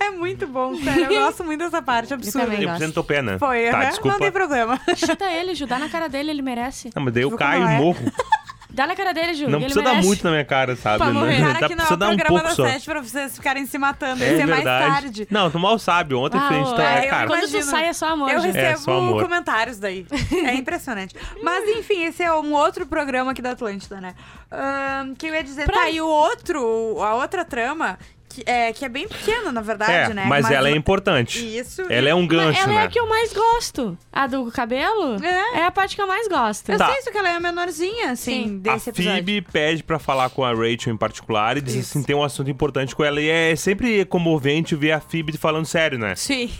É 0.00 0.10
muito 0.10 0.46
bom, 0.48 0.74
sério. 0.74 1.04
Eu 1.04 1.22
gosto 1.26 1.44
muito 1.44 1.60
dessa 1.60 1.80
parte, 1.80 2.12
absurda. 2.12 2.48
Eu 2.48 2.56
gosto. 2.56 2.68
apresentou 2.70 3.04
pé, 3.04 3.22
né? 3.22 3.38
Foi, 3.38 3.70
tá, 3.70 3.78
aham, 3.78 3.88
desculpa. 3.88 4.12
não 4.12 4.18
tem 4.18 4.32
problema. 4.32 4.80
Chuta 4.96 5.24
ele, 5.30 5.54
Ju, 5.54 5.64
dá 5.66 5.78
na 5.78 5.88
cara 5.88 6.08
dele, 6.08 6.30
ele 6.32 6.42
merece. 6.42 6.90
Não, 6.96 7.02
mas 7.04 7.14
daí 7.14 7.22
eu 7.22 7.28
Viu 7.28 7.38
caio 7.38 7.62
e 7.62 7.74
é? 7.74 7.78
morro. 7.78 8.00
Dá 8.72 8.86
na 8.86 8.94
cara 8.94 9.12
dele, 9.12 9.34
Ju. 9.34 9.48
Não 9.48 9.58
precisa 9.58 9.82
dar 9.82 9.90
merece. 9.90 10.06
muito 10.08 10.24
na 10.24 10.30
minha 10.30 10.44
cara, 10.44 10.76
sabe? 10.76 10.98
Pra 10.98 11.12
morrer. 11.12 11.38
Não, 11.40 11.46
Cara, 11.48 11.60
dá, 11.60 11.68
que 11.68 11.74
não 11.74 11.84
é 11.84 11.92
o 11.92 11.96
dar 11.96 12.08
um 12.10 12.16
programa 12.16 12.48
da 12.48 12.54
só. 12.54 12.66
sete 12.66 12.84
pra 12.84 13.00
vocês 13.02 13.34
ficarem 13.34 13.66
se 13.66 13.76
matando. 13.78 14.22
É 14.22 14.32
Esse 14.32 14.42
é 14.42 14.46
mais 14.46 14.62
verdade. 14.64 14.92
tarde. 15.02 15.28
Não, 15.30 15.50
tu 15.50 15.58
mal 15.58 15.78
sabe. 15.78 16.14
Ontem 16.14 16.38
Ah, 16.38 16.48
a 16.48 16.52
gente 16.52 16.74
tá. 16.76 16.82
é, 16.82 17.06
cara, 17.06 17.26
Quando 17.26 17.50
tu 17.50 17.62
sai 17.62 17.86
é 17.86 17.92
só 17.92 18.08
amor, 18.10 18.30
Eu 18.30 18.40
Ju. 18.40 18.46
recebo 18.46 18.90
É, 18.90 18.94
amor. 18.98 19.22
comentários 19.22 19.78
daí. 19.78 20.06
É 20.44 20.54
impressionante. 20.54 21.14
Mas 21.42 21.68
enfim, 21.68 22.04
esse 22.04 22.22
é 22.22 22.32
um 22.32 22.52
outro 22.52 22.86
programa 22.86 23.32
aqui 23.32 23.42
da 23.42 23.50
Atlântida, 23.50 24.00
né? 24.00 24.14
Ahn, 24.50 25.14
que 25.14 25.26
eu 25.26 25.34
ia 25.34 25.42
dizer, 25.42 25.66
Pra- 25.66 25.74
tá, 25.82 25.90
e 25.90 26.00
o 26.00 26.06
outro, 26.06 27.02
a 27.02 27.14
outra 27.14 27.44
trama, 27.44 27.98
que 28.30 28.42
é, 28.46 28.72
que 28.72 28.84
é 28.84 28.88
bem 28.88 29.08
pequena, 29.08 29.50
na 29.50 29.60
verdade, 29.60 30.12
é, 30.12 30.14
né? 30.14 30.24
mas 30.28 30.48
ela 30.50 30.68
é 30.68 30.72
importante. 30.72 31.38
Isso. 31.58 31.82
Ela 31.90 32.08
é 32.08 32.14
um 32.14 32.20
Mas 32.22 32.28
gancho, 32.28 32.60
ela 32.62 32.72
é 32.72 32.74
né? 32.76 32.84
a 32.84 32.88
que 32.88 32.98
eu 33.00 33.08
mais 33.08 33.32
gosto. 33.32 33.98
A 34.12 34.26
do 34.26 34.50
cabelo 34.52 35.22
É. 35.22 35.58
é 35.60 35.64
a 35.66 35.70
parte 35.70 35.96
que 35.96 36.00
eu 36.02 36.06
mais 36.06 36.28
gosto. 36.28 36.70
Eu 36.70 36.78
Tá. 36.78 36.86
sei 36.86 36.98
isso 37.00 37.10
que 37.10 37.18
ela 37.18 37.28
é 37.28 37.34
a 37.34 37.40
menorzinha, 37.40 38.12
assim, 38.12 38.44
Sim. 38.44 38.58
desse 38.58 38.88
a 38.88 38.92
episódio. 38.92 39.12
Phoebe 39.24 39.42
pede 39.52 39.82
pra 39.82 39.98
falar 39.98 40.30
com 40.30 40.44
a 40.44 40.50
Rachel 40.52 40.92
em 40.94 40.96
particular 40.96 41.56
e 41.56 41.60
diz 41.60 41.74
Isso. 41.74 41.98
assim, 41.98 42.02
tem 42.06 42.14
um 42.14 42.22
assunto 42.22 42.48
importante 42.50 42.94
com 42.94 43.02
ela. 43.04 43.20
E 43.20 43.28
é 43.28 43.56
sempre 43.56 44.04
comovente 44.04 44.74
ver 44.76 44.92
a 44.92 45.00
Phoebe 45.00 45.36
falando 45.36 45.66
sério, 45.66 45.98
né? 45.98 46.14
Sim. 46.14 46.50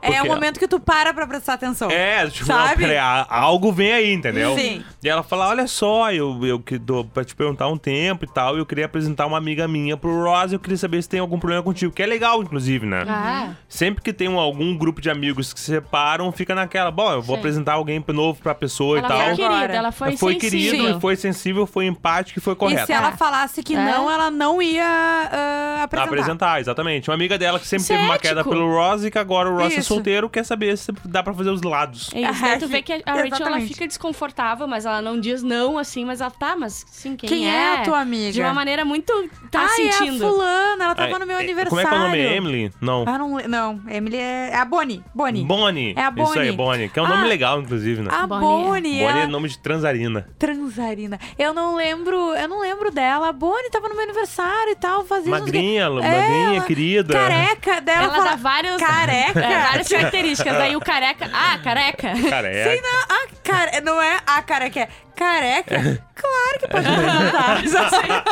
Porque 0.00 0.14
É 0.16 0.22
o 0.22 0.26
momento 0.26 0.58
que 0.58 0.68
tu 0.68 0.78
para 0.80 1.12
pra 1.14 1.26
prestar 1.26 1.54
atenção. 1.54 1.90
É, 1.90 2.26
tipo, 2.28 2.46
Sabe? 2.46 2.86
não, 2.86 3.26
algo 3.28 3.72
vem 3.72 3.92
aí, 3.92 4.12
entendeu? 4.12 4.54
Sim. 4.56 4.82
E 5.02 5.08
ela 5.08 5.22
fala, 5.22 5.48
olha 5.48 5.66
só, 5.66 6.12
eu, 6.12 6.44
eu 6.44 6.58
que 6.60 6.78
dou 6.78 7.04
pra 7.04 7.24
te 7.24 7.34
perguntar 7.34 7.68
um 7.68 7.76
tempo 7.76 8.24
e 8.24 8.28
tal, 8.28 8.56
e 8.56 8.58
eu 8.60 8.66
queria 8.66 8.86
apresentar 8.86 9.26
uma 9.26 9.38
amiga 9.38 9.66
minha 9.68 9.96
pro 9.96 10.24
Ross, 10.24 10.52
eu 10.52 10.58
queria 10.58 10.76
saber 10.76 11.02
se 11.02 11.08
tem 11.08 11.20
algum 11.20 11.38
problema 11.38 11.62
contigo, 11.62 11.92
que 11.92 12.02
é 12.02 12.06
legal, 12.06 12.42
inclusive, 12.42 12.86
né? 12.86 13.04
Ah. 13.08 13.50
Sempre 13.68 14.02
que 14.02 14.12
tem 14.12 14.28
um- 14.28 14.38
algum 14.38 14.76
grupo 14.76 15.00
de 15.00 15.10
amigos 15.10 15.52
que 15.52 15.60
se 15.60 15.66
separam, 15.66 16.30
fica 16.32 16.54
naquela, 16.54 16.90
bom, 16.90 17.10
eu 17.12 17.22
vou 17.22 17.36
Sim. 17.36 17.40
apresentar 17.40 17.72
alguém 17.74 18.02
novo 18.08 18.40
pra 18.42 18.54
pessoa 18.54 18.98
Ela 18.98 19.06
e 19.06 19.08
tal. 19.08 19.18
foi 19.18 19.36
querida, 19.36 19.74
ela 19.74 19.92
foi, 19.92 20.16
foi 20.16 20.34
sensível. 20.34 20.70
querido, 20.80 21.00
foi 21.00 21.16
sensível, 21.16 21.66
foi 21.66 21.86
empático 21.86 22.38
e 22.38 22.42
foi 22.42 22.54
correto. 22.56 22.82
E 22.82 22.86
se 22.86 22.92
ela 22.92 23.08
É. 23.10 23.16
falasse 23.16 23.62
que 23.62 23.74
É. 23.74 23.84
não, 23.84 24.10
ela 24.10 24.30
não 24.30 24.60
ia 24.62 24.84
ah, 24.84 25.82
apresentar. 25.84 26.08
Apresentar, 26.08 26.60
exatamente. 26.60 27.08
Uma 27.10 27.14
amiga 27.14 27.36
dela 27.38 27.58
que 27.58 27.66
sempre 27.66 27.86
teve 27.86 28.00
uma 28.00 28.14
Cético. 28.14 28.28
queda 28.28 28.44
pelo 28.44 28.70
Ross 28.70 29.04
e 29.04 29.10
que 29.10 29.18
agora 29.18 29.48
o 29.50 29.56
Ross 29.58 29.72
é 29.74 29.78
Isso. 29.80 29.87
Solteiro, 29.88 30.28
quer 30.28 30.44
saber 30.44 30.76
se 30.78 30.92
dá 31.04 31.22
pra 31.22 31.32
fazer 31.34 31.50
os 31.50 31.62
lados. 31.62 32.10
É 32.14 32.22
isso. 32.22 32.40
Daí 32.42 32.58
tu 32.58 32.64
É, 32.64 32.68
vê 32.68 32.82
que 32.82 32.92
a 33.04 33.12
Rachel 33.14 33.46
ela 33.46 33.60
fica 33.60 33.86
desconfortável, 33.86 34.66
mas 34.66 34.84
ela 34.86 35.00
não 35.02 35.18
diz 35.18 35.42
não 35.42 35.78
assim, 35.78 36.04
mas 36.04 36.20
ela 36.20 36.30
tá, 36.30 36.56
mas 36.56 36.84
sim, 36.90 37.16
quem, 37.16 37.28
Quem 37.28 37.50
é 37.50 37.74
a 37.78 37.82
tua 37.82 38.00
amiga? 38.00 38.32
De 38.32 38.40
uma 38.40 38.54
maneira 38.54 38.84
muito. 38.84 39.12
Tá 39.50 39.60
Ai, 39.70 39.86
é 39.86 39.88
a 39.88 39.92
sentindo. 39.92 40.18
fulana, 40.28 40.84
ela 40.84 40.94
tava 40.94 41.08
É, 41.16 41.18
no 41.18 41.26
meu 41.26 41.38
é, 41.38 41.42
aniversário. 41.42 41.68
Como 41.70 41.80
é 41.80 41.84
que 41.84 41.94
é 41.94 41.96
o 41.96 42.00
nome? 42.02 42.18
Emily? 42.36 42.72
Não. 42.80 43.04
Ah, 43.06 43.18
não, 43.18 43.28
não, 43.48 43.80
Emily 43.88 44.16
é, 44.16 44.50
é 44.52 44.56
a 44.56 44.64
Bonnie. 44.64 45.02
Bonnie. 45.14 45.44
Bonnie. 45.44 45.94
É 45.96 46.02
a 46.04 46.10
Isso 46.16 46.38
aí, 46.38 46.52
Bonnie. 46.52 46.56
Bonnie. 46.56 46.88
Que 46.88 46.98
é 46.98 47.02
um 47.02 47.08
nome 47.08 47.22
Ah, 47.24 47.26
legal, 47.26 47.60
inclusive, 47.60 48.02
né? 48.02 48.10
A 48.12 48.26
Bonnie. 48.26 48.40
Bonnie, 48.48 48.64
Bonnie 49.00 49.00
é 49.00 49.22
ela... 49.22 49.26
nome 49.26 49.48
de 49.48 49.58
transarina. 49.58 50.28
Transarina. 50.38 51.18
Eu 51.38 51.52
não 51.54 51.76
lembro, 51.76 52.16
eu 52.34 52.48
não 52.48 52.60
lembro 52.60 52.90
dela. 52.90 53.28
A 53.28 53.32
Bonnie 53.32 53.70
tava 53.70 53.88
no 53.88 53.94
meu 53.94 54.04
aniversário 54.04 54.72
e 54.72 54.76
tal, 54.76 55.04
fazia 55.04 55.32
uns- 55.34 55.40
Magrinha, 55.40 55.82
É, 55.84 55.88
magrinha, 55.88 56.56
ela- 56.56 56.64
querida. 56.66 57.12
Careca 57.14 57.80
dela. 57.80 58.02
Ela 58.04 58.12
fala, 58.14 58.24
dá 58.30 58.36
vários. 58.36 58.76
Careca? 58.76 59.40
Várias 59.78 59.88
características. 59.88 60.54
Daí 60.56 60.76
o 60.76 60.80
careca. 60.80 61.30
Ah, 61.32 61.58
careca. 61.62 62.12
Careca. 62.28 62.70
Sim, 62.76 62.80
não, 62.82 63.16
a 63.16 63.28
care... 63.42 63.80
não 63.82 64.02
é 64.02 64.18
a 64.26 64.42
careca, 64.42 64.80
é 64.80 64.88
careca. 65.16 66.02
Claro 66.14 66.58
que 66.60 66.68
pode 66.68 66.86
apresentar. 66.88 68.24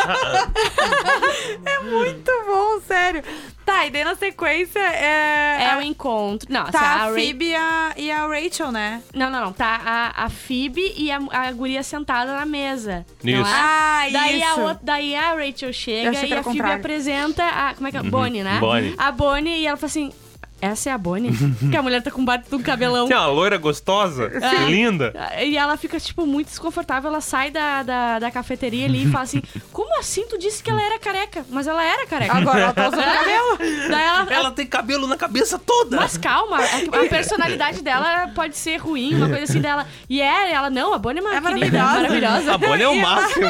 é 1.65 1.79
muito 1.81 2.31
bom, 2.47 2.81
sério. 2.87 3.23
Tá, 3.65 3.85
e 3.85 3.91
daí 3.91 4.05
na 4.05 4.15
sequência 4.15 4.79
é. 4.79 5.59
É 5.63 5.71
a- 5.73 5.79
o 5.79 5.83
encontro. 5.83 6.47
Não, 6.51 6.67
Tá 6.67 6.79
assim, 6.79 6.87
a 6.87 6.91
a 7.03 7.07
Ra- 7.09 7.13
Phoebe 7.15 7.47
e 7.49 7.55
a, 7.57 7.93
e 7.97 8.11
a 8.13 8.27
Rachel, 8.27 8.71
né? 8.73 9.03
Não, 9.13 9.29
não, 9.29 9.41
não. 9.47 9.53
Tá 9.53 9.81
a, 9.85 10.25
a 10.25 10.31
Phoebe 10.31 10.95
e 10.97 11.11
a, 11.11 11.19
a 11.31 11.51
guria 11.53 11.83
sentada 11.83 12.33
na 12.37 12.47
mesa. 12.47 13.05
Não 13.25 13.33
Isso. 13.43 13.51
é? 13.51 13.55
Ah, 13.55 14.07
daí 14.13 14.43
A 14.43 14.51
isso. 14.53 14.61
outra, 14.61 14.79
daí 14.83 15.15
a 15.17 15.35
Rachel 15.35 15.73
chega 15.73 16.13
e 16.13 16.17
a 16.17 16.21
Phoebe 16.21 16.43
contrário. 16.43 16.77
apresenta 16.79 17.45
a. 17.45 17.75
Como 17.75 17.89
é 17.89 17.91
que 17.91 17.97
é? 17.97 18.03
Bonnie, 18.03 18.43
né? 18.45 18.59
Bonnie. 18.61 18.95
A 18.97 19.11
Bonnie 19.11 19.59
e 19.63 19.67
ela 19.67 19.77
fala 19.77 19.87
assim. 19.91 20.13
Essa 20.61 20.91
é 20.91 20.93
a 20.93 20.99
Bonnie? 20.99 21.31
que 21.71 21.77
a 21.77 21.83
mulher 21.83 22.03
tá 22.03 22.11
com 22.11 22.23
um 22.23 22.25
baita 22.25 22.49
de 22.49 22.55
um 22.55 22.63
cabelão. 22.63 23.07
Tem 23.07 23.17
uma 23.17 23.27
loira 23.27 23.59
gostosa, 23.59 24.31
linda. 24.67 25.13
E 25.45 25.57
ela 25.57 25.77
fica, 25.77 25.99
tipo, 26.01 26.27
muito 26.27 26.49
desconfortável. 26.49 27.11
Ela 27.11 27.21
sai 27.21 27.51
da, 27.51 27.83
da, 27.83 28.19
da 28.19 28.31
cafeteria 28.31 28.87
ali 28.87 29.05
e 29.05 29.11
fala 29.11 29.25
assim: 29.25 29.43
Como 29.73 29.99
assim? 29.99 30.27
Tu 30.29 30.39
disse 30.39 30.63
que 30.63 30.71
ela 30.71 30.83
era 30.83 30.99
careca? 30.99 31.45
Mas 31.51 31.67
ela 31.67 31.85
era 31.85 32.07
careca. 32.07 32.37
Agora 32.37 32.61
ela 32.61 32.73
tá 32.73 32.89
usando 32.89 33.05
cabelo. 33.05 33.59
Daí 33.91 34.05
ela. 34.05 34.33
Ela 34.33 34.51
tem 34.51 34.67
cabelo 34.67 35.07
na 35.07 35.17
cabeça 35.17 35.59
toda. 35.59 35.97
Mas 35.97 36.17
calma, 36.17 36.63
é 36.63 37.07
a 37.07 37.09
personalidade 37.09 37.83
dela 37.83 38.29
pode 38.35 38.57
ser 38.57 38.77
ruim, 38.79 39.15
uma 39.15 39.29
coisa 39.29 39.45
assim 39.45 39.61
dela. 39.61 39.87
E 40.09 40.21
é, 40.21 40.53
ela 40.53 40.71
não, 40.71 40.95
a 40.95 40.99
Bonnie 40.99 41.21
é, 41.21 41.23
uma 41.23 41.37
É 41.37 41.41
querida, 41.41 41.83
maravilhosa. 41.83 41.95
maravilhosa. 41.95 42.55
A 42.55 42.59
Bonnie 42.59 42.83
é 42.83 42.89
o 42.89 43.01
máximo. 43.01 43.47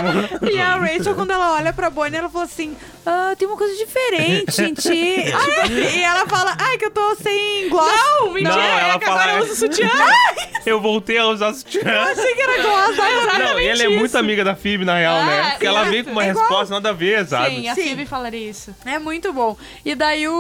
E 0.51 0.59
a 0.59 0.77
Rachel, 0.77 1.15
quando 1.15 1.31
ela 1.31 1.55
olha 1.55 1.73
pra 1.73 1.89
Bonnie, 1.91 2.17
ela 2.19 2.29
fala 2.29 2.45
assim: 2.45 2.77
ah, 3.07 3.35
tem 3.39 3.47
uma 3.49 3.57
coisa 3.57 3.75
diferente 3.77 4.61
em 4.63 4.75
ti. 4.75 5.25
Tipo, 5.25 5.73
e 5.73 6.03
ela 6.03 6.27
fala: 6.27 6.57
ai, 6.61 6.77
que 6.77 6.85
eu 6.87 6.91
tô 6.91 7.15
sem 7.17 7.69
gloss. 7.71 7.87
Não, 7.91 8.33
mentira, 8.33 8.55
Não, 8.55 8.61
ela 8.63 8.95
é 8.95 8.99
que 8.99 9.05
fala- 9.07 9.23
agora 9.23 9.39
eu 9.39 9.45
uso 9.45 9.55
sutiã. 9.57 9.89
Eu 10.67 10.81
voltei 10.81 11.17
a 11.17 11.29
usar 11.29 11.55
sutiã. 11.55 11.81
Eu 11.85 12.01
achei 12.01 12.35
que 12.35 12.41
era 12.43 12.61
gloss. 12.61 12.99
Ai, 12.99 13.39
Não, 13.39 13.61
e 13.61 13.69
ela 13.69 13.83
é 13.85 13.89
muito 13.89 14.19
amiga 14.19 14.43
da 14.43 14.57
Phoebe, 14.57 14.85
na 14.85 14.97
real, 14.99 15.25
né? 15.25 15.39
É, 15.39 15.51
Porque 15.53 15.67
ela 15.67 15.79
exato. 15.83 15.91
vem 15.93 16.03
com 16.05 16.11
uma 16.11 16.25
É 16.27 16.31
igual. 16.31 16.45
resposta 16.45 16.75
nada 16.75 16.89
a 16.89 16.93
ver, 16.93 17.25
sabe? 17.25 17.55
Sim, 17.55 17.69
a 17.69 17.75
Sim. 17.77 17.83
Phoebe 17.85 18.05
falaria 18.07 18.51
isso. 18.51 18.75
É 18.85 18.99
muito 18.99 19.33
bom. 19.33 19.57
E 19.85 19.95
daí 19.95 20.27
o, 20.27 20.33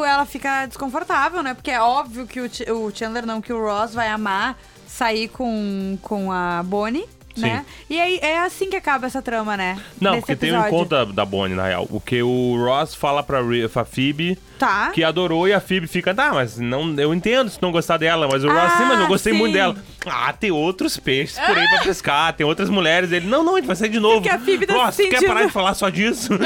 o- 0.00 0.04
ela 0.04 0.26
fica 0.26 0.66
desconfortável, 0.66 1.44
né? 1.44 1.54
Porque 1.54 1.70
é 1.70 1.80
óbvio 1.80 2.26
que 2.26 2.40
o, 2.40 2.48
Ch- 2.52 2.68
o 2.68 2.90
Chandler, 2.92 3.24
não, 3.24 3.40
que 3.40 3.52
o 3.52 3.62
Ross 3.64 3.94
vai 3.94 4.08
amar 4.08 4.58
sair 4.84 5.28
com, 5.28 5.96
com 6.02 6.32
a 6.32 6.60
Bonnie, 6.64 7.06
né? 7.36 7.64
E 7.88 8.00
aí 8.00 8.18
é 8.22 8.38
assim 8.38 8.68
que 8.70 8.76
acaba 8.76 9.06
essa 9.06 9.22
trama, 9.22 9.56
né? 9.56 9.78
Não, 10.00 10.12
Nesse 10.12 10.22
porque 10.22 10.36
tem 10.36 10.52
um 10.52 10.54
episódio. 10.54 10.74
encontro 10.76 10.96
da, 10.96 11.04
da 11.12 11.24
Bonnie, 11.24 11.56
na 11.56 11.66
real. 11.66 11.86
O 11.90 12.00
que 12.00 12.22
o 12.22 12.56
Ross 12.64 12.94
fala 12.94 13.22
pra, 13.22 13.40
pra 13.72 13.84
Phoebe 13.84 14.38
Tá. 14.58 14.90
que 14.90 15.04
adorou 15.04 15.46
e 15.46 15.52
a 15.52 15.60
Phoebe 15.60 15.86
fica, 15.86 16.14
tá, 16.14 16.32
mas 16.32 16.58
não, 16.58 16.94
eu 16.98 17.12
entendo 17.12 17.50
se 17.50 17.60
não 17.60 17.70
gostar 17.70 17.96
dela, 17.98 18.26
mas 18.30 18.42
o 18.42 18.48
Ross, 18.48 18.58
Ah, 18.58 18.76
sim, 18.78 18.84
mas 18.84 19.00
eu 19.00 19.06
gostei 19.06 19.32
sim. 19.32 19.38
muito 19.38 19.52
dela. 19.52 19.76
Ah, 20.06 20.32
tem 20.32 20.50
outros 20.50 20.96
peixes 20.96 21.38
por 21.38 21.56
aí 21.58 21.68
pra 21.68 21.80
pescar, 21.80 22.32
tem 22.32 22.46
outras 22.46 22.70
mulheres. 22.70 23.12
Ele, 23.12 23.26
não, 23.26 23.42
não, 23.44 23.54
a 23.54 23.58
gente 23.58 23.66
vai 23.66 23.76
sair 23.76 23.88
de 23.90 24.00
novo. 24.00 24.14
Porque 24.22 24.28
a 24.28 24.38
Phoebe 24.38 24.66
tá 24.66 24.74
Ross, 24.74 24.94
se 24.94 25.02
tu 25.04 25.08
quer 25.10 25.16
sentindo- 25.18 25.34
parar 25.34 25.46
de 25.46 25.52
falar 25.52 25.74
só 25.74 25.88
disso? 25.90 26.32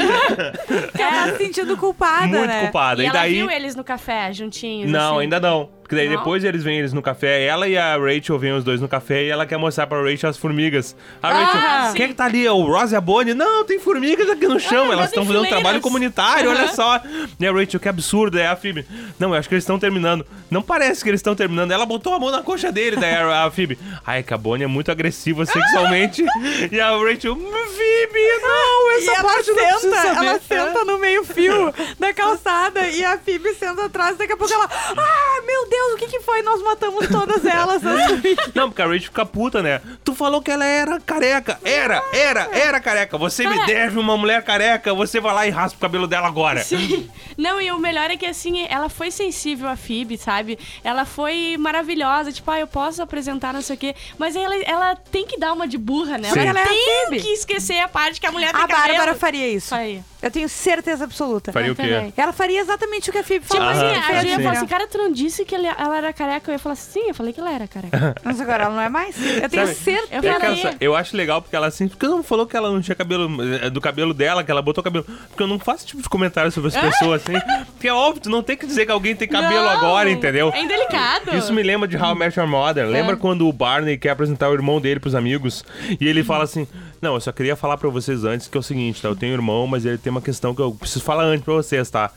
Ela 0.97 1.11
tá 1.25 1.31
se 1.31 1.37
sentindo 1.37 1.77
culpada, 1.77 2.27
muito 2.27 2.47
né? 2.47 2.61
culpada. 2.63 3.01
E, 3.01 3.05
E, 3.05 3.09
ela 3.09 3.19
daí. 3.19 3.33
viu 3.35 3.49
eles 3.49 3.75
no 3.75 3.83
café, 3.83 4.31
juntinhos. 4.33 4.89
Não, 4.91 5.13
assim. 5.15 5.21
ainda 5.23 5.39
não. 5.39 5.69
Porque 5.81 5.95
daí 5.95 6.07
Não? 6.09 6.17
depois 6.19 6.41
eles 6.45 6.63
vêm 6.63 6.79
eles 6.79 6.93
no 6.93 7.01
café, 7.01 7.43
ela 7.45 7.67
e 7.67 7.77
a 7.77 7.97
Rachel 7.97 8.39
vêm 8.39 8.53
os 8.53 8.63
dois 8.63 8.79
no 8.79 8.87
café 8.87 9.25
e 9.25 9.27
ela 9.29 9.45
quer 9.45 9.57
mostrar 9.57 9.87
pra 9.87 10.01
Rachel 10.01 10.29
as 10.29 10.37
formigas. 10.37 10.95
A 11.21 11.27
Ah, 11.27 11.33
Rachel, 11.33 11.93
quem 11.95 12.05
é 12.05 12.07
que 12.07 12.13
tá 12.13 12.23
ali? 12.25 12.45
É 12.45 12.51
O 12.51 12.61
Ross 12.65 12.93
e 12.93 12.95
a 12.95 13.01
Bonnie? 13.01 13.33
Não, 13.33 13.65
tem 13.65 13.77
formigas 13.77 14.29
aqui 14.29 14.47
no 14.47 14.57
chão, 14.57 14.89
Ah, 14.89 14.93
elas 14.93 15.07
estão 15.07 15.25
fazendo 15.25 15.43
um 15.43 15.49
trabalho 15.49 15.81
comunitário, 15.81 16.49
olha 16.49 16.63
Aham. 16.63 16.73
só. 16.73 17.01
E 17.37 17.45
a 17.45 17.51
Rachel, 17.51 17.77
que 17.77 17.89
absurdo, 18.01 18.39
é 18.39 18.47
a 18.47 18.55
Phoebe. 18.55 18.85
Não, 19.19 19.29
eu 19.29 19.35
acho 19.35 19.47
que 19.47 19.53
eles 19.53 19.63
estão 19.63 19.77
terminando. 19.77 20.25
Não 20.49 20.61
parece 20.61 21.03
que 21.03 21.09
eles 21.09 21.19
estão 21.19 21.35
terminando. 21.35 21.71
Ela 21.71 21.85
botou 21.85 22.13
a 22.13 22.19
mão 22.19 22.31
na 22.31 22.41
coxa 22.41 22.71
dele, 22.71 22.95
daí 22.97 23.13
a, 23.13 23.45
a 23.45 23.51
Phoebe. 23.51 23.77
Ai, 24.05 24.23
que 24.23 24.33
a 24.33 24.37
Bonnie 24.37 24.63
é 24.63 24.67
muito 24.67 24.91
agressiva 24.91 25.45
sexualmente. 25.45 26.25
e 26.71 26.79
a 26.79 26.89
Rachel, 26.89 27.35
Phoebe, 27.35 27.90
não, 28.07 28.91
E 28.91 28.97
essa 28.97 29.11
ela 29.11 29.23
parte 29.23 29.47
não 29.49 29.55
preciso 29.55 29.79
senta, 29.81 30.01
saber. 30.01 30.25
ela 30.27 30.39
senta 30.39 30.85
no 30.85 30.97
meio 30.97 31.23
fio 31.23 31.73
da 31.99 32.13
calçada 32.13 32.87
e 32.89 33.03
a 33.03 33.17
Phoebe 33.17 33.53
senta 33.53 33.85
atrás. 33.85 34.17
Daqui 34.17 34.33
a 34.33 34.37
pouco 34.37 34.53
ela, 34.53 34.69
ah, 34.71 35.41
meu 35.45 35.69
Deus, 35.69 35.93
o 35.93 35.97
que 35.97 36.07
que 36.07 36.19
foi? 36.21 36.41
Nós 36.41 36.61
matamos 36.61 37.07
todas 37.07 37.45
elas. 37.45 37.81
Não, 38.53 38.69
porque 38.69 38.81
a 38.81 38.85
Rachel 38.85 39.01
fica 39.03 39.25
puta, 39.25 39.61
né? 39.61 39.81
Tu 40.03 40.13
falou 40.13 40.41
que 40.41 40.51
ela 40.51 40.65
era 40.65 40.99
careca. 40.99 41.59
Era, 41.63 42.03
era, 42.13 42.49
era 42.51 42.79
careca. 42.79 43.17
Você 43.17 43.47
me 43.47 43.55
Cara- 43.55 43.65
deve 43.67 43.99
uma 43.99 44.17
mulher 44.17 44.43
careca. 44.43 44.93
Você 44.93 45.19
vai 45.19 45.33
lá 45.33 45.47
e 45.47 45.49
raspa 45.49 45.77
o 45.77 45.81
cabelo 45.81 46.07
dela 46.07 46.27
agora. 46.27 46.63
Sim. 46.63 47.09
Não, 47.37 47.61
e 47.61 47.71
o 47.71 47.77
melhor 47.79 48.09
é 48.11 48.17
que 48.17 48.25
assim, 48.25 48.65
ela 48.69 48.89
foi 48.89 49.09
sensível 49.11 49.67
à 49.69 49.75
Phoebe, 49.75 50.17
sabe? 50.17 50.57
Ela 50.83 51.05
foi 51.05 51.55
maravilhosa, 51.57 52.31
tipo, 52.31 52.49
ah, 52.51 52.59
eu 52.59 52.67
posso 52.67 53.01
apresentar, 53.01 53.53
não 53.53 53.61
sei 53.61 53.75
o 53.75 53.79
quê. 53.79 53.95
Mas 54.17 54.35
ela, 54.35 54.55
ela 54.63 54.95
tem 54.95 55.25
que 55.25 55.37
dar 55.37 55.53
uma 55.53 55.67
de 55.67 55.77
burra, 55.77 56.17
né? 56.17 56.29
Sim. 56.29 56.39
Ela 56.39 56.51
Ela 56.51 56.59
é 56.61 56.65
tem 57.09 57.19
que 57.21 57.27
esquecer 57.33 57.79
a 57.79 57.87
parte 57.91 58.19
que 58.19 58.25
a 58.25 58.31
mulher 58.31 58.53
tem 58.53 58.63
A 58.63 58.67
cabelo. 58.67 58.97
Bárbara 58.97 59.15
faria 59.15 59.47
isso. 59.47 59.69
Faria. 59.69 60.03
Eu 60.21 60.29
tenho 60.31 60.47
certeza 60.47 61.03
absoluta. 61.03 61.51
Faria 61.51 61.71
o 61.71 61.75
quê? 61.75 62.11
Ela 62.15 62.31
faria 62.31 62.59
exatamente 62.61 63.09
o 63.09 63.13
que 63.13 63.19
a 63.19 63.23
Phoebe 63.23 63.45
Tipo 63.45 63.57
falou. 63.57 63.71
Aham, 63.71 63.91
assim, 63.91 63.97
a. 63.99 64.01
Julia 64.01 64.35
falou 64.35 64.49
assim, 64.51 64.57
Entendeu? 64.59 64.67
cara, 64.67 64.87
tu 64.87 64.97
não 64.97 65.11
disse 65.11 65.45
que 65.45 65.55
ele- 65.55 65.67
ela 65.67 65.97
era 65.97 66.13
careca? 66.13 66.49
Eu 66.51 66.53
ia 66.53 66.59
falar 66.59 66.73
assim, 66.73 66.99
sim, 67.01 67.07
eu 67.09 67.13
falei 67.15 67.33
que 67.33 67.39
ela 67.39 67.51
era 67.51 67.67
careca. 67.67 68.15
Mas 68.23 68.39
agora 68.39 68.65
ela 68.65 68.73
não 68.75 68.81
é 68.81 68.89
mais. 68.89 69.15
Eu 69.19 69.49
tenho 69.49 69.65
Sabe, 69.67 69.75
certeza. 69.77 70.07
Eu 70.11 70.31
É 70.31 70.39
falei- 70.39 70.77
eu 70.79 70.95
acho 70.95 71.17
legal 71.17 71.41
porque 71.41 71.55
ela 71.55 71.67
assim, 71.67 71.87
porque 71.87 72.07
não 72.07 72.21
falou 72.23 72.45
que 72.45 72.55
ela 72.55 72.69
não 72.71 72.81
tinha 72.81 72.95
cabelo 72.95 73.29
é, 73.63 73.69
do 73.69 73.81
cabelo 73.81 74.13
dela, 74.13 74.43
que 74.43 74.51
ela 74.51 74.61
botou 74.61 74.83
cabelo. 74.83 75.05
Porque 75.29 75.41
eu 75.41 75.47
não 75.47 75.57
faço 75.59 75.85
tipo 75.87 76.01
de 76.01 76.09
comentário 76.09 76.51
sobre 76.51 76.67
as 76.69 76.75
pessoas 76.75 77.21
assim. 77.23 77.33
Porque 77.73 77.87
é 77.87 77.93
óbvio, 77.93 78.21
tu 78.23 78.29
não 78.29 78.43
tem 78.43 78.55
que 78.55 78.65
dizer 78.65 78.85
que 78.85 78.91
alguém 78.91 79.15
tem 79.15 79.27
cabelo 79.27 79.63
Não, 79.65 79.69
agora, 79.69 80.09
entendeu? 80.09 80.51
É 80.53 80.61
indelicado. 80.61 81.35
Isso 81.35 81.51
me 81.53 81.63
lembra 81.63 81.87
de 81.87 81.97
How 81.97 82.13
I 82.13 82.15
Met 82.19 82.37
Your 82.39 82.47
Mother. 82.47 82.87
Lembra 82.87 83.17
quando 83.17 83.47
o 83.47 83.51
Barney 83.53 83.97
quer 83.97 84.09
apresentar 84.11 84.49
o 84.49 84.53
irmão 84.53 84.79
dele 84.79 84.99
pros 84.99 85.15
amigos 85.15 85.63
e 85.99 86.07
ele 86.07 86.23
fala 86.23 86.43
assim: 86.43 86.67
Não, 87.01 87.15
eu 87.15 87.21
só 87.21 87.31
queria 87.31 87.55
falar 87.55 87.77
pra 87.77 87.89
vocês 87.89 88.23
antes 88.23 88.47
que 88.47 88.55
é 88.57 88.59
o 88.59 88.63
seguinte, 88.63 89.01
tá? 89.01 89.07
Eu 89.07 89.15
tenho 89.15 89.31
um 89.31 89.35
irmão, 89.35 89.65
mas 89.65 89.85
ele 89.85 89.97
tem 89.97 90.10
uma 90.11 90.21
questão 90.21 90.53
que 90.53 90.61
eu 90.61 90.73
preciso 90.73 91.03
falar 91.03 91.23
antes 91.23 91.43
pra 91.43 91.53
vocês, 91.53 91.89
tá? 91.89 92.11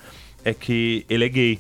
É 0.44 0.52
que 0.52 1.06
ele 1.08 1.24
é 1.24 1.28
gay. 1.28 1.58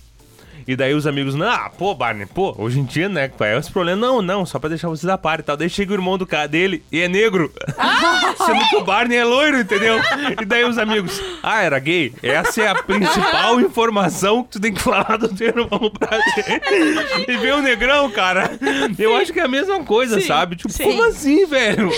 E 0.66 0.74
daí 0.76 0.94
os 0.94 1.06
amigos, 1.06 1.34
não, 1.34 1.48
ah, 1.48 1.70
pô, 1.76 1.94
Barney, 1.94 2.26
pô, 2.26 2.54
hoje 2.58 2.80
em 2.80 2.84
dia, 2.84 3.08
né, 3.08 3.28
qual 3.28 3.48
é 3.48 3.58
esse 3.58 3.70
problema? 3.70 4.00
Não, 4.00 4.22
não, 4.22 4.46
só 4.46 4.58
pra 4.58 4.68
deixar 4.68 4.88
vocês 4.88 5.08
a 5.10 5.18
par 5.18 5.40
e 5.40 5.42
tal. 5.42 5.56
Daí 5.56 5.68
chega 5.68 5.92
o 5.92 5.94
irmão 5.94 6.16
do 6.18 6.26
cara 6.26 6.46
dele 6.48 6.82
e 6.90 7.00
é 7.00 7.08
negro. 7.08 7.52
Sendo 8.44 8.68
que 8.68 8.76
o 8.76 8.84
Barney 8.84 9.16
é 9.16 9.24
loiro, 9.24 9.60
entendeu? 9.60 10.00
E 10.40 10.44
daí 10.44 10.64
os 10.64 10.76
amigos, 10.78 11.20
ah, 11.42 11.62
era 11.62 11.78
gay? 11.78 12.12
Essa 12.22 12.62
é 12.62 12.68
a 12.68 12.74
principal 12.74 13.60
informação 13.60 14.42
que 14.42 14.50
tu 14.50 14.60
tem 14.60 14.72
que 14.72 14.80
falar 14.82 15.16
do 15.16 15.28
teu 15.28 15.48
irmão 15.48 15.90
pra 15.98 16.18
gente. 16.36 17.30
E 17.30 17.36
ver 17.36 17.54
o 17.54 17.62
negrão, 17.62 18.10
cara. 18.10 18.50
Eu 18.98 19.16
acho 19.16 19.32
que 19.32 19.40
é 19.40 19.44
a 19.44 19.48
mesma 19.48 19.82
coisa, 19.84 20.20
Sim, 20.20 20.26
sabe? 20.26 20.56
Tipo, 20.56 20.72
sim. 20.72 20.84
como 20.84 21.02
assim, 21.04 21.46
velho? 21.46 21.90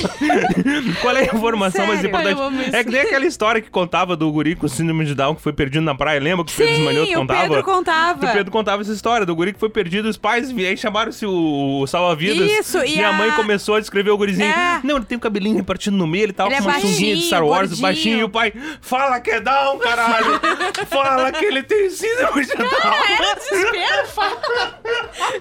Qual 1.00 1.16
é 1.16 1.20
a 1.20 1.24
informação 1.34 1.86
mais 1.86 2.00
Sério? 2.00 2.08
importante? 2.16 2.40
Amo 2.40 2.60
isso. 2.62 2.76
É 2.76 2.84
que 2.84 2.90
nem 2.90 3.00
aquela 3.00 3.26
história 3.26 3.60
que 3.60 3.70
contava 3.70 4.16
do 4.16 4.30
guri 4.30 4.54
com 4.56 4.68
síndrome 4.68 5.04
de 5.04 5.14
Down 5.14 5.34
que 5.34 5.42
foi 5.42 5.52
perdido 5.52 5.82
na 5.82 5.94
praia. 5.94 6.20
Lembra 6.20 6.44
que 6.44 6.52
o 6.52 6.56
Pedro 6.56 6.74
Esmanioto 6.74 7.06
Sim, 7.08 7.14
o 7.14 7.18
contava? 7.20 7.42
Pedro 7.42 7.64
contava. 7.64 8.26
O 8.26 8.32
Pedro 8.32 8.52
contava 8.56 8.80
essa 8.80 8.92
história 8.92 9.26
do 9.26 9.34
guri 9.36 9.52
que 9.52 9.60
foi 9.60 9.68
perdido, 9.68 10.08
os 10.08 10.16
pais 10.16 10.50
e 10.50 10.66
aí 10.66 10.76
chamaram-se 10.76 11.26
o, 11.26 11.80
o 11.82 11.86
salva-vidas. 11.86 12.50
Isso, 12.50 12.78
e 12.84 13.02
a... 13.02 13.10
a- 13.10 13.12
mãe 13.12 13.30
começou 13.32 13.74
a 13.74 13.80
descrever 13.80 14.10
o 14.10 14.16
gurizinho. 14.16 14.48
É. 14.48 14.80
Não, 14.82 14.96
ele 14.96 15.04
tem 15.04 15.18
o 15.18 15.20
cabelinho 15.20 15.56
repartido 15.56 15.96
no 15.96 16.06
meio, 16.06 16.24
ele 16.24 16.32
tava 16.32 16.48
Ele 16.48 16.56
é 16.56 16.62
com 16.62 16.68
uma 16.68 16.80
sunguinha 16.80 17.16
de 17.16 17.22
Star 17.26 17.44
Wars, 17.44 17.68
gordinho. 17.68 17.82
baixinho, 17.82 18.18
e 18.18 18.24
o 18.24 18.28
pai, 18.30 18.52
fala 18.80 19.20
que 19.20 19.30
é 19.30 19.40
Down, 19.40 19.78
caralho! 19.78 20.40
fala 20.88 21.32
que 21.32 21.44
ele 21.44 21.62
tem 21.62 21.90
síndrome 21.90 22.44
de 22.46 22.54
Down! 22.54 22.66
É 22.66 23.34
desespero, 23.34 24.06
fala. 24.08 24.80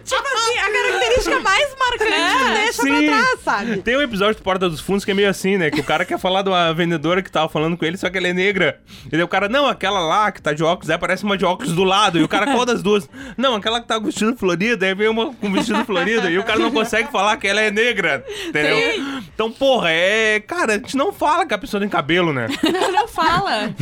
Tipo 0.03 0.23
assim, 0.27 0.59
a 0.59 0.71
característica 0.71 1.39
mais 1.39 1.75
marcante 1.79 2.37
tu 2.37 2.53
deixa 2.53 2.81
Sim. 2.83 3.07
pra 3.07 3.14
sabe? 3.43 3.77
Tem 3.77 3.97
um 3.97 4.01
episódio 4.01 4.35
do 4.35 4.43
Porta 4.43 4.69
dos 4.69 4.79
Fundos 4.79 5.05
que 5.05 5.11
é 5.11 5.13
meio 5.13 5.29
assim, 5.29 5.57
né? 5.57 5.69
Que 5.71 5.79
o 5.79 5.83
cara 5.83 6.05
quer 6.05 6.17
falar 6.19 6.41
de 6.41 6.49
uma 6.49 6.73
vendedora 6.73 7.21
que 7.21 7.31
tava 7.31 7.49
falando 7.49 7.77
com 7.77 7.85
ele, 7.85 7.97
só 7.97 8.09
que 8.09 8.17
ela 8.17 8.27
é 8.27 8.33
negra. 8.33 8.79
E 9.05 9.09
daí 9.09 9.23
o 9.23 9.27
cara, 9.27 9.47
não, 9.49 9.67
aquela 9.67 9.99
lá 9.99 10.31
que 10.31 10.41
tá 10.41 10.53
de 10.53 10.63
óculos, 10.63 10.89
aí 10.89 10.97
parece 10.97 11.23
uma 11.23 11.37
de 11.37 11.45
óculos 11.45 11.73
do 11.73 11.83
lado. 11.83 12.19
E 12.19 12.23
o 12.23 12.27
cara, 12.27 12.45
qual 12.51 12.65
das 12.65 12.81
duas? 12.81 13.09
Não, 13.37 13.55
aquela 13.55 13.81
que 13.81 13.87
tá 13.87 13.99
com 13.99 14.05
vestido 14.05 14.35
florido, 14.35 14.83
aí 14.85 14.93
vem 14.95 15.07
uma 15.09 15.33
com 15.33 15.51
vestido 15.51 15.83
florido. 15.85 16.29
E 16.29 16.37
o 16.39 16.43
cara 16.43 16.59
não 16.59 16.71
consegue 16.71 17.11
falar 17.11 17.37
que 17.37 17.47
ela 17.47 17.59
é 17.61 17.69
negra, 17.71 18.23
entendeu? 18.47 18.77
Então, 19.33 19.51
porra, 19.51 19.89
é. 19.91 20.39
Cara, 20.39 20.73
a 20.73 20.77
gente 20.77 20.95
não 20.95 21.11
fala 21.11 21.45
que 21.45 21.53
a 21.53 21.57
pessoa 21.57 21.79
tem 21.81 21.89
cabelo, 21.89 22.31
né? 22.33 22.47
Não, 22.63 22.91
não 22.91 23.07
fala. 23.07 23.73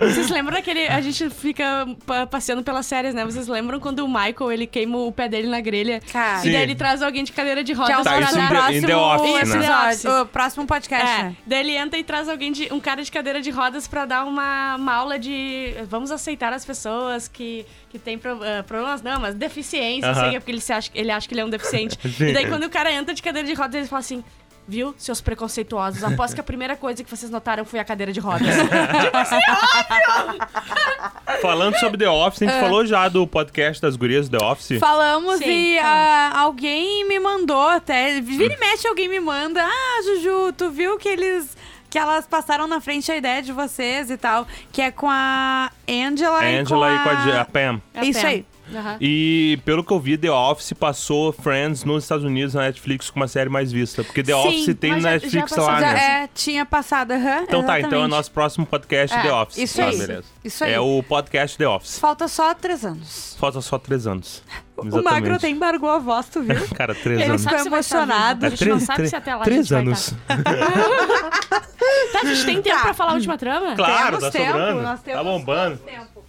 Vocês 0.00 0.30
lembram 0.30 0.54
daquele. 0.54 0.86
A 0.88 1.00
gente 1.00 1.28
fica 1.30 1.86
pa- 2.06 2.26
passeando 2.26 2.62
pelas 2.62 2.86
séries, 2.86 3.14
né? 3.14 3.24
Vocês 3.24 3.48
lembram 3.48 3.78
quando 3.80 4.00
o 4.00 4.08
Michael 4.08 4.52
ele 4.52 4.66
queima 4.66 4.98
o 4.98 5.12
pé 5.12 5.28
dele 5.28 5.48
na 5.48 5.60
grelha? 5.60 6.00
Cara. 6.12 6.38
E 6.38 6.42
Sim. 6.42 6.52
daí 6.52 6.62
ele 6.62 6.74
traz 6.74 7.02
alguém 7.02 7.24
de 7.24 7.32
cadeira 7.32 7.62
de 7.64 7.72
é 7.72 7.74
rodas 7.74 7.96
Tá, 7.96 8.02
pra 8.02 8.20
isso 8.20 8.34
próximo. 8.62 8.86
The- 8.86 8.96
Office, 8.96 9.54
né? 9.54 9.92
episódio, 9.96 10.22
o 10.22 10.26
próximo 10.26 10.66
podcast, 10.66 11.20
É, 11.20 11.22
né? 11.24 11.36
daí 11.46 11.60
ele 11.60 11.76
entra 11.76 11.98
e 11.98 12.04
traz 12.04 12.28
alguém 12.28 12.52
de. 12.52 12.72
um 12.72 12.80
cara 12.80 13.02
de 13.02 13.10
cadeira 13.10 13.40
de 13.40 13.50
rodas 13.50 13.86
pra 13.88 14.04
dar 14.04 14.24
uma, 14.24 14.76
uma 14.76 14.94
aula 14.94 15.18
de. 15.18 15.74
Vamos 15.88 16.10
aceitar 16.10 16.52
as 16.52 16.64
pessoas 16.64 17.28
que, 17.28 17.64
que 17.88 17.98
têm 17.98 18.18
pro- 18.18 18.42
eh, 18.44 18.62
problemas, 18.62 19.02
não, 19.02 19.20
mas 19.20 19.34
deficiência, 19.34 20.12
sei 20.14 20.30
que 20.30 20.36
é 20.36 20.40
porque 20.40 20.52
ele, 20.52 20.60
se 20.60 20.72
acha, 20.72 20.90
ele 20.94 21.10
acha 21.10 21.26
que 21.28 21.34
ele 21.34 21.40
é 21.40 21.44
um 21.44 21.50
deficiente. 21.50 21.98
E 22.20 22.32
daí 22.32 22.46
quando 22.48 22.64
o 22.64 22.70
cara 22.70 22.92
entra 22.92 23.14
de 23.14 23.22
cadeira 23.22 23.46
de 23.48 23.54
rodas, 23.54 23.74
ele 23.74 23.86
fala 23.88 24.00
assim. 24.00 24.22
Viu, 24.68 24.94
seus 24.96 25.20
preconceituosos? 25.20 26.04
Após 26.04 26.32
que 26.32 26.40
a 26.40 26.44
primeira 26.44 26.76
coisa 26.76 27.02
que 27.02 27.10
vocês 27.10 27.28
notaram 27.28 27.64
foi 27.64 27.80
a 27.80 27.84
cadeira 27.84 28.12
de 28.12 28.20
rodas. 28.20 28.46
Falando 31.40 31.76
sobre 31.78 31.98
The 31.98 32.08
Office, 32.08 32.42
a 32.42 32.44
É. 32.46 32.48
gente 32.48 32.60
falou 32.60 32.84
já 32.86 33.08
do 33.08 33.26
podcast 33.26 33.80
das 33.80 33.96
gurias 33.96 34.28
do 34.28 34.38
The 34.38 34.44
Office. 34.44 34.78
Falamos 34.78 35.38
Sim, 35.38 35.74
e 35.74 35.78
ah, 35.78 36.32
alguém 36.34 37.06
me 37.06 37.18
mandou 37.20 37.68
até. 37.68 38.20
Vira 38.20 38.54
e 38.54 38.58
mexe, 38.58 38.86
alguém 38.86 39.08
me 39.08 39.20
manda. 39.20 39.64
Ah, 39.64 40.02
Juju, 40.04 40.52
tu 40.56 40.70
viu 40.70 40.96
que 40.98 41.08
eles. 41.08 41.56
Que 41.88 41.98
elas 41.98 42.24
passaram 42.24 42.68
na 42.68 42.80
frente 42.80 43.10
a 43.10 43.16
ideia 43.16 43.42
de 43.42 43.50
vocês 43.52 44.10
e 44.12 44.16
tal. 44.16 44.46
Que 44.72 44.80
é 44.80 44.90
com 44.92 45.08
a 45.10 45.70
Angela, 45.88 46.38
A 46.38 46.48
e 46.48 46.54
com 46.54 46.60
Angela 46.60 46.86
a... 46.88 46.94
e 46.94 46.98
com 47.02 47.08
a, 47.08 47.14
J- 47.16 47.38
a 47.40 47.44
Pam. 47.44 47.82
A 47.94 48.04
Isso 48.04 48.20
Pam. 48.20 48.28
aí. 48.28 48.46
Aham. 48.74 48.96
E 49.00 49.58
pelo 49.64 49.82
que 49.84 49.92
eu 49.92 49.98
vi, 50.00 50.16
The 50.18 50.30
Office 50.30 50.72
passou 50.72 51.32
Friends 51.32 51.84
nos 51.84 52.04
Estados 52.04 52.24
Unidos 52.24 52.54
na 52.54 52.62
Netflix 52.62 53.10
com 53.10 53.20
uma 53.20 53.28
série 53.28 53.48
mais 53.50 53.70
vista. 53.72 54.02
Porque 54.04 54.22
The 54.22 54.32
Sim, 54.32 54.38
Office 54.48 54.74
tem 54.78 54.90
na 54.92 55.10
Netflix 55.12 55.32
já 55.32 55.40
passou- 55.42 55.64
lá, 55.66 55.80
Já, 55.80 55.92
né? 55.92 56.00
é, 56.24 56.28
tinha 56.34 56.64
passado, 56.66 57.12
aham. 57.12 57.42
Então 57.42 57.64
tá, 57.64 57.78
então 57.78 57.90
é 57.90 57.92
o 57.92 57.96
exatamente. 57.96 58.10
nosso 58.10 58.30
próximo 58.30 58.66
podcast 58.66 59.16
É, 59.16 59.22
The 59.22 59.32
Office. 59.32 59.58
isso 59.58 59.76
tá, 59.76 59.86
aí. 59.86 59.98
beleza. 59.98 60.24
Isso 60.44 60.64
aí. 60.64 60.72
É 60.72 60.80
o 60.80 61.02
podcast 61.02 61.58
The 61.58 61.68
Office. 61.68 61.98
Falta 61.98 62.28
só 62.28 62.54
três 62.54 62.84
anos. 62.84 63.36
Falta 63.38 63.60
só 63.60 63.78
três 63.78 64.06
anos. 64.06 64.42
O 64.76 64.86
Exatamente. 64.86 65.04
Magro 65.12 65.34
até 65.34 65.48
embargou 65.50 65.90
a 65.90 65.98
voz, 65.98 66.26
tu 66.28 66.40
viu? 66.42 66.56
Cara, 66.74 66.94
três 66.94 67.20
Ele 67.20 67.28
anos. 67.30 67.42
ficou 67.42 67.58
vai 67.70 67.80
estar 67.80 67.98
emocionado. 67.98 68.46
A 68.46 68.48
gente 68.48 68.64
não 68.66 68.80
sabe 68.80 69.08
se 69.08 69.14
até 69.16 69.34
lá 69.34 69.42
a 69.42 69.44
três 69.44 69.70
anos. 69.72 70.14
Tá, 72.12 72.20
a 72.20 72.24
gente 72.24 72.44
tem 72.44 72.60
tempo 72.62 72.76
Tá. 72.76 72.82
pra 72.82 72.94
falar 72.94 73.12
a 73.12 73.14
última 73.14 73.38
trama? 73.38 73.74
Claro, 73.76 74.18
Temos 74.18 74.20
tá 74.24 74.30
tempo, 74.30 74.46
sobrando. 74.50 74.82
nós 74.82 74.98
Tá 75.00 75.04
temos 75.04 75.24
bombando. 75.24 75.76
tempo. 75.78 76.19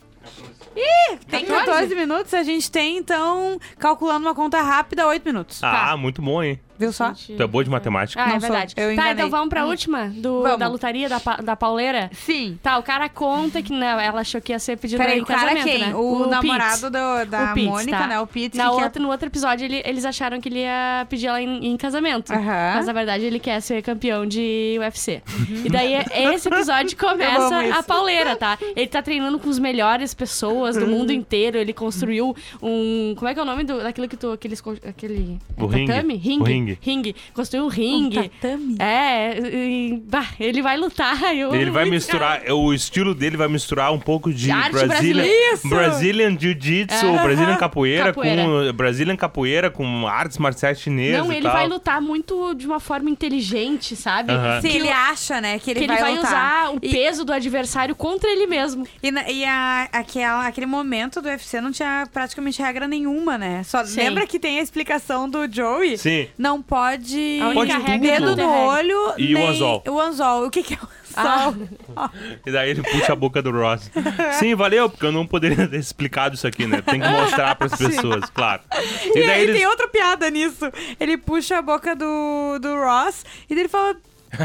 Ih, 0.76 1.18
tem 1.30 1.46
14 1.46 1.94
minutos, 1.96 2.34
a 2.34 2.44
gente 2.44 2.72
tem, 2.72 2.98
então, 2.98 3.60
calculando 3.78 4.26
uma 4.26 4.36
conta 4.36 4.62
rápida, 4.62 5.06
8 5.08 5.24
minutos. 5.26 5.64
Ah, 5.64 5.98
muito 5.98 6.22
bom, 6.22 6.42
hein? 6.42 6.60
Viu 6.82 6.92
só? 6.92 7.10
Gente, 7.14 7.34
Tu 7.38 7.44
é 7.44 7.48
boa 7.48 7.64
de 7.64 7.70
matemática. 7.70 8.22
Ah, 8.22 8.28
Não 8.28 8.36
é 8.38 8.40
sou. 8.40 8.50
verdade. 8.50 8.74
Eu 8.76 8.88
tá, 8.88 8.94
enganei. 8.94 9.14
então 9.14 9.30
vamos 9.30 9.50
pra 9.50 9.66
última 9.66 10.08
do, 10.10 10.42
Vamos. 10.42 10.58
da 10.60 10.68
lutaria 10.68 11.08
da, 11.08 11.20
da 11.44 11.56
pauleira. 11.56 12.10
Sim. 12.14 12.58
Tá, 12.64 12.78
o 12.80 12.84
cara 12.84 13.08
conta 13.08 13.62
que 13.62 13.72
não, 13.72 14.00
ela 14.00 14.22
achou 14.22 14.42
que 14.42 14.52
ia 14.52 14.58
ser 14.58 14.78
pedido 14.78 14.98
Peraí, 14.98 15.20
em 15.20 15.22
o 15.22 15.26
cara 15.26 15.42
casamento, 15.42 15.64
quem? 15.66 15.80
né? 15.80 15.96
O, 15.96 16.18
Pete. 16.18 16.30
namorado 16.30 16.82
do- 16.90 17.26
da 17.30 17.52
O 17.52 17.54
Pete, 17.54 17.68
Mônica, 17.68 17.98
tá. 17.98 18.08
né? 18.08 18.20
O 18.20 18.26
Pete. 18.26 18.58
Na 18.58 18.70
que 18.72 18.90
quer- 18.90 19.00
no 19.00 19.10
outro 19.10 19.28
episódio, 19.28 19.66
ele- 19.66 19.82
eles 19.86 20.04
acharam 20.06 20.42
que 20.42 20.50
ele 20.50 20.60
ia 20.62 21.06
pedir 21.08 21.28
ela 21.28 21.40
em, 21.42 21.68
em 21.68 21.78
casamento. 21.78 22.34
Aham. 22.34 22.74
Mas 22.76 22.88
na 22.88 22.94
verdade 22.94 23.24
ele 23.26 23.40
quer 23.40 23.60
ser 23.62 23.82
campeão 23.84 24.26
de 24.26 24.78
UFC. 24.80 25.22
E 25.64 25.70
daí 25.70 25.94
é- 25.94 26.34
esse 26.34 26.48
episódio 26.48 26.98
começa 26.98 27.78
a 27.78 27.84
pauleira, 27.84 28.36
tá? 28.36 28.58
Ele 28.76 28.88
tá 28.88 29.02
treinando 29.04 29.38
com 29.38 29.50
as 29.50 29.60
melhores 29.60 30.14
pessoas 30.16 30.76
do 30.76 30.88
mundo 30.88 31.12
inteiro. 31.12 31.58
Ele 31.58 31.74
construiu 31.74 32.36
um. 32.62 33.14
Como 33.16 33.30
é 33.30 33.34
que 33.34 33.40
é 33.40 33.44
o 33.44 33.46
nome 33.46 33.64
do, 33.64 33.82
daquilo 33.84 34.08
que 34.08 34.18
tu. 34.18 34.32
Aqueles, 34.32 34.62
aquele. 34.88 35.38
O 35.58 35.66
é 35.66 35.76
ringue. 35.76 35.88
tatame? 35.88 36.16
Ringue. 36.16 36.42
O 36.42 36.46
ringue. 36.46 36.71
Ringue. 36.82 37.16
Construiu 37.34 37.64
um 37.64 37.68
Um 37.68 37.70
ringue. 37.70 38.30
tatame. 38.30 38.76
É, 38.80 39.38
e- 39.40 40.02
bah, 40.06 40.28
ele 40.40 40.62
vai 40.62 40.78
lutar. 40.78 41.18
Eu 41.36 41.54
Ele 41.56 41.72
vai 41.72 41.86
misturar, 41.86 42.42
o 42.52 42.74
estilo 42.74 43.14
dele 43.16 43.38
vai 43.38 43.48
misturar 43.48 43.92
um 43.94 44.00
pouco 44.00 44.32
de 44.34 44.52
Arte. 44.52 44.76
Isso! 44.76 45.68
Brazilian 45.68 46.38
Jiu-Jitsu, 46.38 47.06
Aham. 47.08 47.24
Brazilian 47.24 47.56
capoeira, 47.58 48.06
Capoeira. 48.06 48.44
com 48.44 48.74
Brazilian 48.74 49.16
capoeira 49.16 49.70
com 49.70 50.08
artes 50.08 50.38
marciais 50.38 50.80
chinesas 50.80 51.26
Não, 51.26 51.32
e 51.32 51.36
ele 51.38 51.44
tal. 51.44 51.54
vai 51.54 51.68
lutar 51.68 52.02
muito 52.02 52.54
de 52.54 52.66
uma 52.68 52.80
forma 52.80 53.10
inteligente, 53.10 53.96
sabe? 53.96 54.32
Aham. 54.32 54.62
Sim, 54.62 54.70
Que 54.70 54.78
ele 54.78 54.90
acha, 54.90 55.42
né, 55.42 55.60
que 55.60 55.72
ele, 55.72 55.80
que 55.80 55.86
ele 55.86 55.96
vai, 56.00 56.16
lutar. 56.16 56.28
usar 56.30 56.72
o 56.74 56.80
E- 56.82 56.90
peso 56.92 57.24
do 57.26 57.34
adversário 57.34 57.96
contra 57.96 58.30
ele 58.32 58.46
mesmo. 58.48 58.86
E, 59.02 59.12
na- 59.12 59.30
e 59.30 59.44
a- 59.46 59.90
aquela, 59.92 60.48
aquele 60.48 60.66
momento 60.68 61.22
do 61.22 61.28
UFC 61.30 61.60
não 61.62 61.72
tinha 61.72 62.08
praticamente 62.12 62.62
regra 62.62 62.88
nenhuma, 62.88 63.38
né? 63.38 63.64
Só 63.64 63.84
Sim. 63.86 63.98
lembra 64.02 64.28
que 64.28 64.40
tem 64.40 64.60
a 64.60 64.62
explicação 64.62 65.30
do 65.30 65.52
Joey? 65.52 65.98
Sim. 65.98 66.28
Não 66.38 66.61
pode, 66.62 67.40
Pode 67.54 67.72
dedo 68.00 68.36
no 68.36 68.36
regra. 68.36 68.48
olho 68.48 69.14
E 69.18 69.36
o 69.36 69.48
anzol. 69.48 69.84
o 69.88 70.00
anzol. 70.00 70.46
O 70.46 70.50
que, 70.52 70.64
que 70.64 70.74
é 70.74 70.78
o 70.78 70.80
anzol? 70.82 70.92
E 72.46 72.52
daí 72.52 72.70
ele 72.70 72.82
puxa 72.84 73.12
a 73.12 73.16
boca 73.16 73.42
do 73.42 73.52
Ross. 73.52 73.92
Sim, 74.40 74.56
valeu, 74.56 74.90
porque 74.90 75.06
eu 75.06 75.12
não 75.12 75.28
poderia 75.28 75.68
ter 75.68 75.78
explicado 75.78 76.36
isso 76.36 76.48
aqui, 76.48 76.66
né? 76.66 76.82
Tem 76.82 77.02
que 77.02 77.08
mostrar 77.08 77.54
pras 77.56 77.76
pessoas, 77.78 78.30
claro. 78.30 78.62
E, 79.06 79.10
E 79.10 79.14
daí 79.26 79.30
aí 79.32 79.42
eles... 79.44 79.58
tem 79.58 79.68
outra 79.68 79.88
piada 79.90 80.30
nisso. 80.30 80.72
Ele 81.00 81.18
puxa 81.18 81.58
a 81.58 81.62
boca 81.62 81.94
do, 81.96 82.58
do 82.60 82.76
Ross 82.76 83.26
e 83.50 83.54
daí 83.56 83.64
ele 83.64 83.70
fala. 83.70 83.96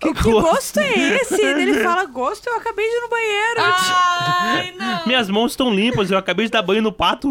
Que, 0.00 0.12
que 0.12 0.22
gosto 0.32 0.80
é 0.80 0.92
esse? 1.14 1.34
E 1.36 1.54
daí 1.54 1.62
ele 1.62 1.82
fala, 1.84 2.04
gosto, 2.06 2.48
eu 2.48 2.56
acabei 2.56 2.84
de 2.88 2.96
ir 2.96 3.00
no 3.02 3.08
banheiro. 3.08 3.60
Ai, 3.60 4.74
não. 4.76 5.06
Minhas 5.06 5.30
mãos 5.30 5.52
estão 5.52 5.72
limpas, 5.72 6.10
eu 6.10 6.18
acabei 6.18 6.46
de 6.46 6.50
dar 6.52 6.62
banho 6.62 6.82
no 6.82 6.90
pato. 6.90 7.28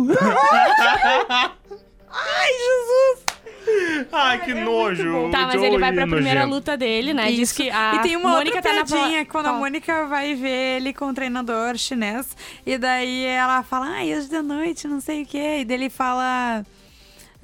Ai, 2.09 2.51
Jesus! 2.53 3.26
Ai, 4.11 4.43
que 4.43 4.53
nojo. 4.53 5.29
Tá, 5.31 5.47
mas 5.47 5.61
ele 5.61 5.77
vai 5.77 5.91
pra 5.91 6.03
é 6.03 6.07
primeira 6.07 6.41
nojento. 6.41 6.55
luta 6.55 6.77
dele, 6.77 7.13
né? 7.13 7.31
Diz 7.31 7.51
que 7.51 7.69
a 7.69 7.95
e 7.95 7.99
tem 8.01 8.15
uma 8.15 8.29
Mônica 8.31 8.57
outra 8.57 8.71
tá 8.71 8.77
na 8.79 8.85
piadinha, 8.85 9.25
quando 9.25 9.47
a? 9.47 9.53
Mônica 9.53 10.05
vai 10.05 10.35
ver 10.35 10.77
ele 10.77 10.93
com 10.93 11.09
o 11.09 11.13
treinador 11.13 11.77
chinês, 11.77 12.35
e 12.65 12.77
daí 12.77 13.25
ela 13.25 13.63
fala, 13.63 13.87
ai, 13.87 14.15
hoje 14.15 14.29
de 14.29 14.41
noite, 14.41 14.87
não 14.87 14.99
sei 15.01 15.23
o 15.23 15.25
quê, 15.25 15.59
e 15.61 15.65
daí 15.65 15.77
ele 15.77 15.89
fala... 15.89 16.63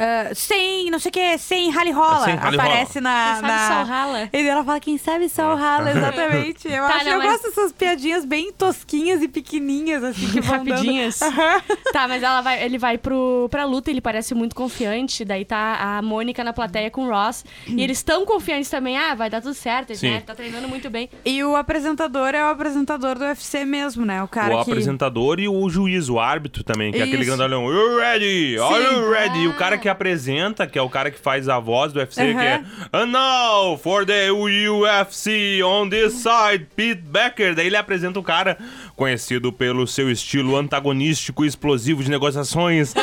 ah, 0.04 0.36
sem, 0.36 0.90
não 0.90 1.00
sei 1.00 1.10
o 1.10 1.14
que, 1.14 1.38
sem 1.38 1.70
rally 1.70 1.92
rola. 1.92 2.26
Sem 2.26 2.36
rally 2.36 2.56
Aparece 2.60 3.00
na. 3.02 3.24
Quem 3.26 3.36
sabe 3.36 3.48
na... 3.48 3.68
só 3.68 3.84
rala. 3.92 4.30
E 4.34 4.48
ela 4.48 4.64
fala, 4.64 4.80
quem 4.80 4.98
sabe 4.98 5.30
só 5.30 5.54
o 5.54 5.56
rala, 5.56 5.92
exatamente. 5.96 6.68
Eu, 6.68 6.84
Tá, 6.88 6.96
acho, 6.96 7.06
não, 7.06 7.12
eu 7.14 7.18
mas- 7.20 7.32
gosto 7.32 7.44
dessas 7.50 7.72
piadinhas 7.72 8.26
bem 8.26 8.52
tosquinhas 8.52 9.22
e 9.22 9.28
pequenininhas, 9.28 10.04
assim, 10.04 10.28
que 10.32 10.42
vão 10.42 10.58
dando- 10.58 10.70
Rapidinhas. 10.72 11.20
Tá, 11.94 12.08
mas 12.08 12.24
ela 12.24 12.42
vai, 12.42 12.64
ele 12.64 12.78
vai 12.78 12.98
pro, 12.98 13.48
pra 13.52 13.66
luta, 13.66 13.90
ele 13.92 14.02
parece 14.02 14.34
muito 14.34 14.56
confiante. 14.56 15.24
Daí 15.24 15.46
tá 15.46 15.78
a 15.98 16.02
Mônica 16.02 16.44
na 16.44 16.52
plateia 16.54 16.90
com 16.90 17.06
o 17.06 17.10
Ross. 17.10 17.46
E 17.68 17.84
eles 17.84 18.02
tão 18.02 18.26
confiantes 18.26 18.70
também. 18.70 18.98
Ah, 18.98 19.14
vai 19.16 19.30
dar 19.30 19.42
tudo 19.42 19.54
certo, 19.54 19.96
Sim. 19.96 20.10
né? 20.10 20.24
Tá 20.26 20.34
treinando 20.34 20.68
muito 20.68 20.90
bem. 20.90 21.10
E 21.24 21.44
o 21.44 21.56
apresentador 21.56 22.30
é 22.34 22.44
o 22.44 22.48
apresentador 22.48 23.18
do 23.18 23.24
UFC 23.26 23.64
mesmo, 23.66 24.06
né? 24.06 24.24
O 24.24 24.28
cara 24.28 24.56
o 24.58 24.66
que... 24.66 24.72
apresentador 24.72 25.40
e 25.40 25.48
o 25.48 25.70
juiz, 25.70 26.10
o 26.10 26.20
árbitro 26.20 26.64
também, 26.64 26.92
que 26.92 27.00
é 27.00 27.04
aquele 27.04 27.22
Isso. 27.22 27.28
grandalhão. 27.28 27.68
You 27.72 27.98
ready? 27.98 28.58
Are 28.60 28.76
Sim. 28.76 28.96
you 28.96 29.12
ready? 29.12 29.40
E 29.40 29.48
o 29.48 29.52
Ah. 29.52 29.56
cara 29.56 29.78
que 29.78 29.88
apresenta, 29.94 30.68
que 30.68 30.78
é 30.78 30.82
o 30.82 30.90
cara 30.90 31.10
que 31.10 31.20
faz 31.20 31.48
a 31.48 31.60
voz 31.60 31.94
do 31.94 32.00
UFC, 32.00 32.22
Aham. 32.22 32.34
que 32.34 32.46
é 32.46 32.64
And 32.92 33.06
now 33.08 33.78
for 33.78 34.06
the 34.06 34.30
UFC 34.32 35.62
on 35.64 35.90
this 35.90 36.14
side, 36.14 36.68
Pete 36.76 37.02
Becker. 37.02 37.56
Daí 37.56 37.68
ele 37.68 37.78
apresenta 37.78 38.20
o 38.20 38.24
cara, 38.24 38.58
conhecido 38.96 39.52
pelo 39.52 39.88
seu 39.88 40.12
estilo 40.12 40.56
antagonístico 40.58 41.44
e 41.46 41.48
explosivo 41.48 42.04
de 42.04 42.10
negociações. 42.10 42.94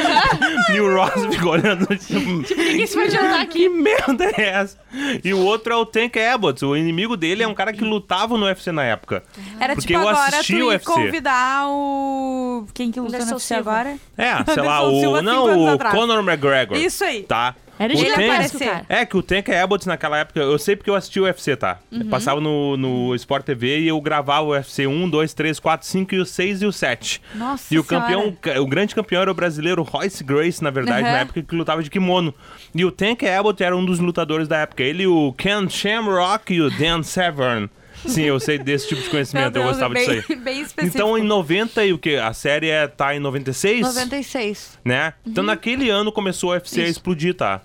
e 0.74 0.81
o 0.81 0.94
Ross 0.94 1.26
fica 1.31 1.48
olhando 1.48 1.87
tipo, 1.96 2.42
Tipo, 2.42 2.61
ninguém 2.62 2.87
se 2.87 2.94
vai 2.96 3.07
adiantar 3.07 3.40
aqui. 3.40 3.61
que 3.61 3.68
merda 3.68 4.24
é 4.37 4.48
essa? 4.50 4.79
E 5.24 5.33
o 5.33 5.38
outro 5.38 5.72
é 5.72 5.76
o 5.76 5.87
Tank 5.87 6.16
Abbott. 6.18 6.64
O 6.64 6.76
inimigo 6.76 7.16
dele 7.16 7.42
é 7.42 7.48
um 7.48 7.55
cara 7.55 7.72
que 7.72 7.85
lutava 7.85 8.37
no 8.37 8.44
UFC 8.46 8.72
na 8.72 8.85
época. 8.85 9.22
Era 9.59 9.74
Porque 9.74 9.88
tipo 9.88 10.00
eu 10.00 10.09
agora 10.09 10.42
tu 10.42 10.68
o 10.68 10.81
convidar 10.81 11.68
o... 11.68 12.66
Quem 12.74 12.90
que 12.90 13.00
lutou 13.00 13.18
no 13.20 13.33
UFC 13.33 13.55
agora? 13.55 13.96
É, 14.16 14.44
sei 14.53 14.62
lá, 14.62 14.83
o. 14.83 15.22
Não, 15.22 15.74
o. 15.74 15.79
Conor 15.79 16.18
McGregor. 16.22 16.69
Isso 16.76 17.04
aí. 17.04 17.22
Tá. 17.22 17.54
Era 17.78 17.94
o 17.94 17.96
gigantesco, 17.96 18.26
Tank, 18.28 18.35
aparecer. 18.35 18.64
cara. 18.68 18.87
É, 18.90 19.06
que 19.06 19.16
o 19.16 19.22
Tank 19.22 19.48
Abbott 19.48 19.88
naquela 19.88 20.18
época, 20.18 20.38
eu 20.38 20.59
sei 20.59 20.76
porque 20.76 20.90
eu 20.90 20.94
assisti 20.94 21.18
o 21.18 21.22
UFC, 21.24 21.56
tá? 21.56 21.78
Uhum. 21.90 22.11
Passava 22.11 22.38
no, 22.38 22.76
no 22.76 23.14
Sport 23.14 23.42
TV 23.46 23.78
e 23.80 23.88
eu 23.88 23.98
gravava 24.02 24.42
o 24.42 24.50
UFC 24.50 24.87
1, 24.87 25.09
2, 25.09 25.33
3, 25.33 25.59
4, 25.59 25.87
5 25.87 26.14
e 26.14 26.18
o 26.18 26.26
6 26.26 26.61
e 26.61 26.66
o 26.66 26.72
7. 26.72 27.22
Nossa 27.35 27.74
E 27.74 27.78
o 27.78 27.83
Senhora. 27.83 28.06
campeão, 28.06 28.62
o 28.62 28.66
grande 28.66 28.94
campeão 28.94 29.22
era 29.22 29.30
o 29.30 29.35
brasileiro 29.35 29.83
Royce 29.83 30.22
Grace, 30.22 30.62
na 30.62 30.68
verdade, 30.68 31.06
Uhum. 31.06 31.12
na 31.12 31.18
época 31.20 31.40
que 31.42 31.54
lutava 31.56 31.83
de 31.83 31.88
kimono. 31.88 32.35
E 32.74 32.85
o 32.85 32.90
Tank 32.92 33.22
Abbott 33.24 33.62
era 33.62 33.74
um 33.74 33.83
dos 33.83 33.98
lutadores 33.98 34.46
da 34.46 34.59
época. 34.59 34.83
Ele, 34.83 35.06
o 35.06 35.33
Ken 35.33 35.66
Shamrock 35.66 36.52
e 36.52 36.61
o 36.61 36.68
Dan 36.70 37.02
Severn. 37.02 37.70
Sim, 38.07 38.23
eu 38.23 38.41
sei 38.41 38.59
desse 38.59 38.89
tipo 38.89 39.03
de 39.03 39.09
conhecimento, 39.11 39.53
Deus, 39.53 39.65
eu 39.65 39.71
gostava 39.71 39.95
bem, 39.95 40.09
disso 40.09 40.33
aí. 40.33 40.37
bem 40.41 40.61
específico. 40.61 40.97
Então, 40.97 41.19
em 41.19 41.23
90 41.23 41.85
e 41.85 41.93
o 41.93 41.99
que? 41.99 42.17
A 42.17 42.33
série 42.33 42.69
é, 42.69 42.87
tá 42.87 43.15
em 43.15 43.21
96? 43.21 43.83
96. 43.83 44.79
né? 44.85 45.13
Então 45.27 45.45
naquele 45.45 45.91
ano 45.91 46.11
começou 46.11 46.51
o 46.51 46.53
UFC 46.53 46.81
a 46.81 46.83
Isso. 46.85 46.93
explodir, 46.93 47.35
tá? 47.35 47.61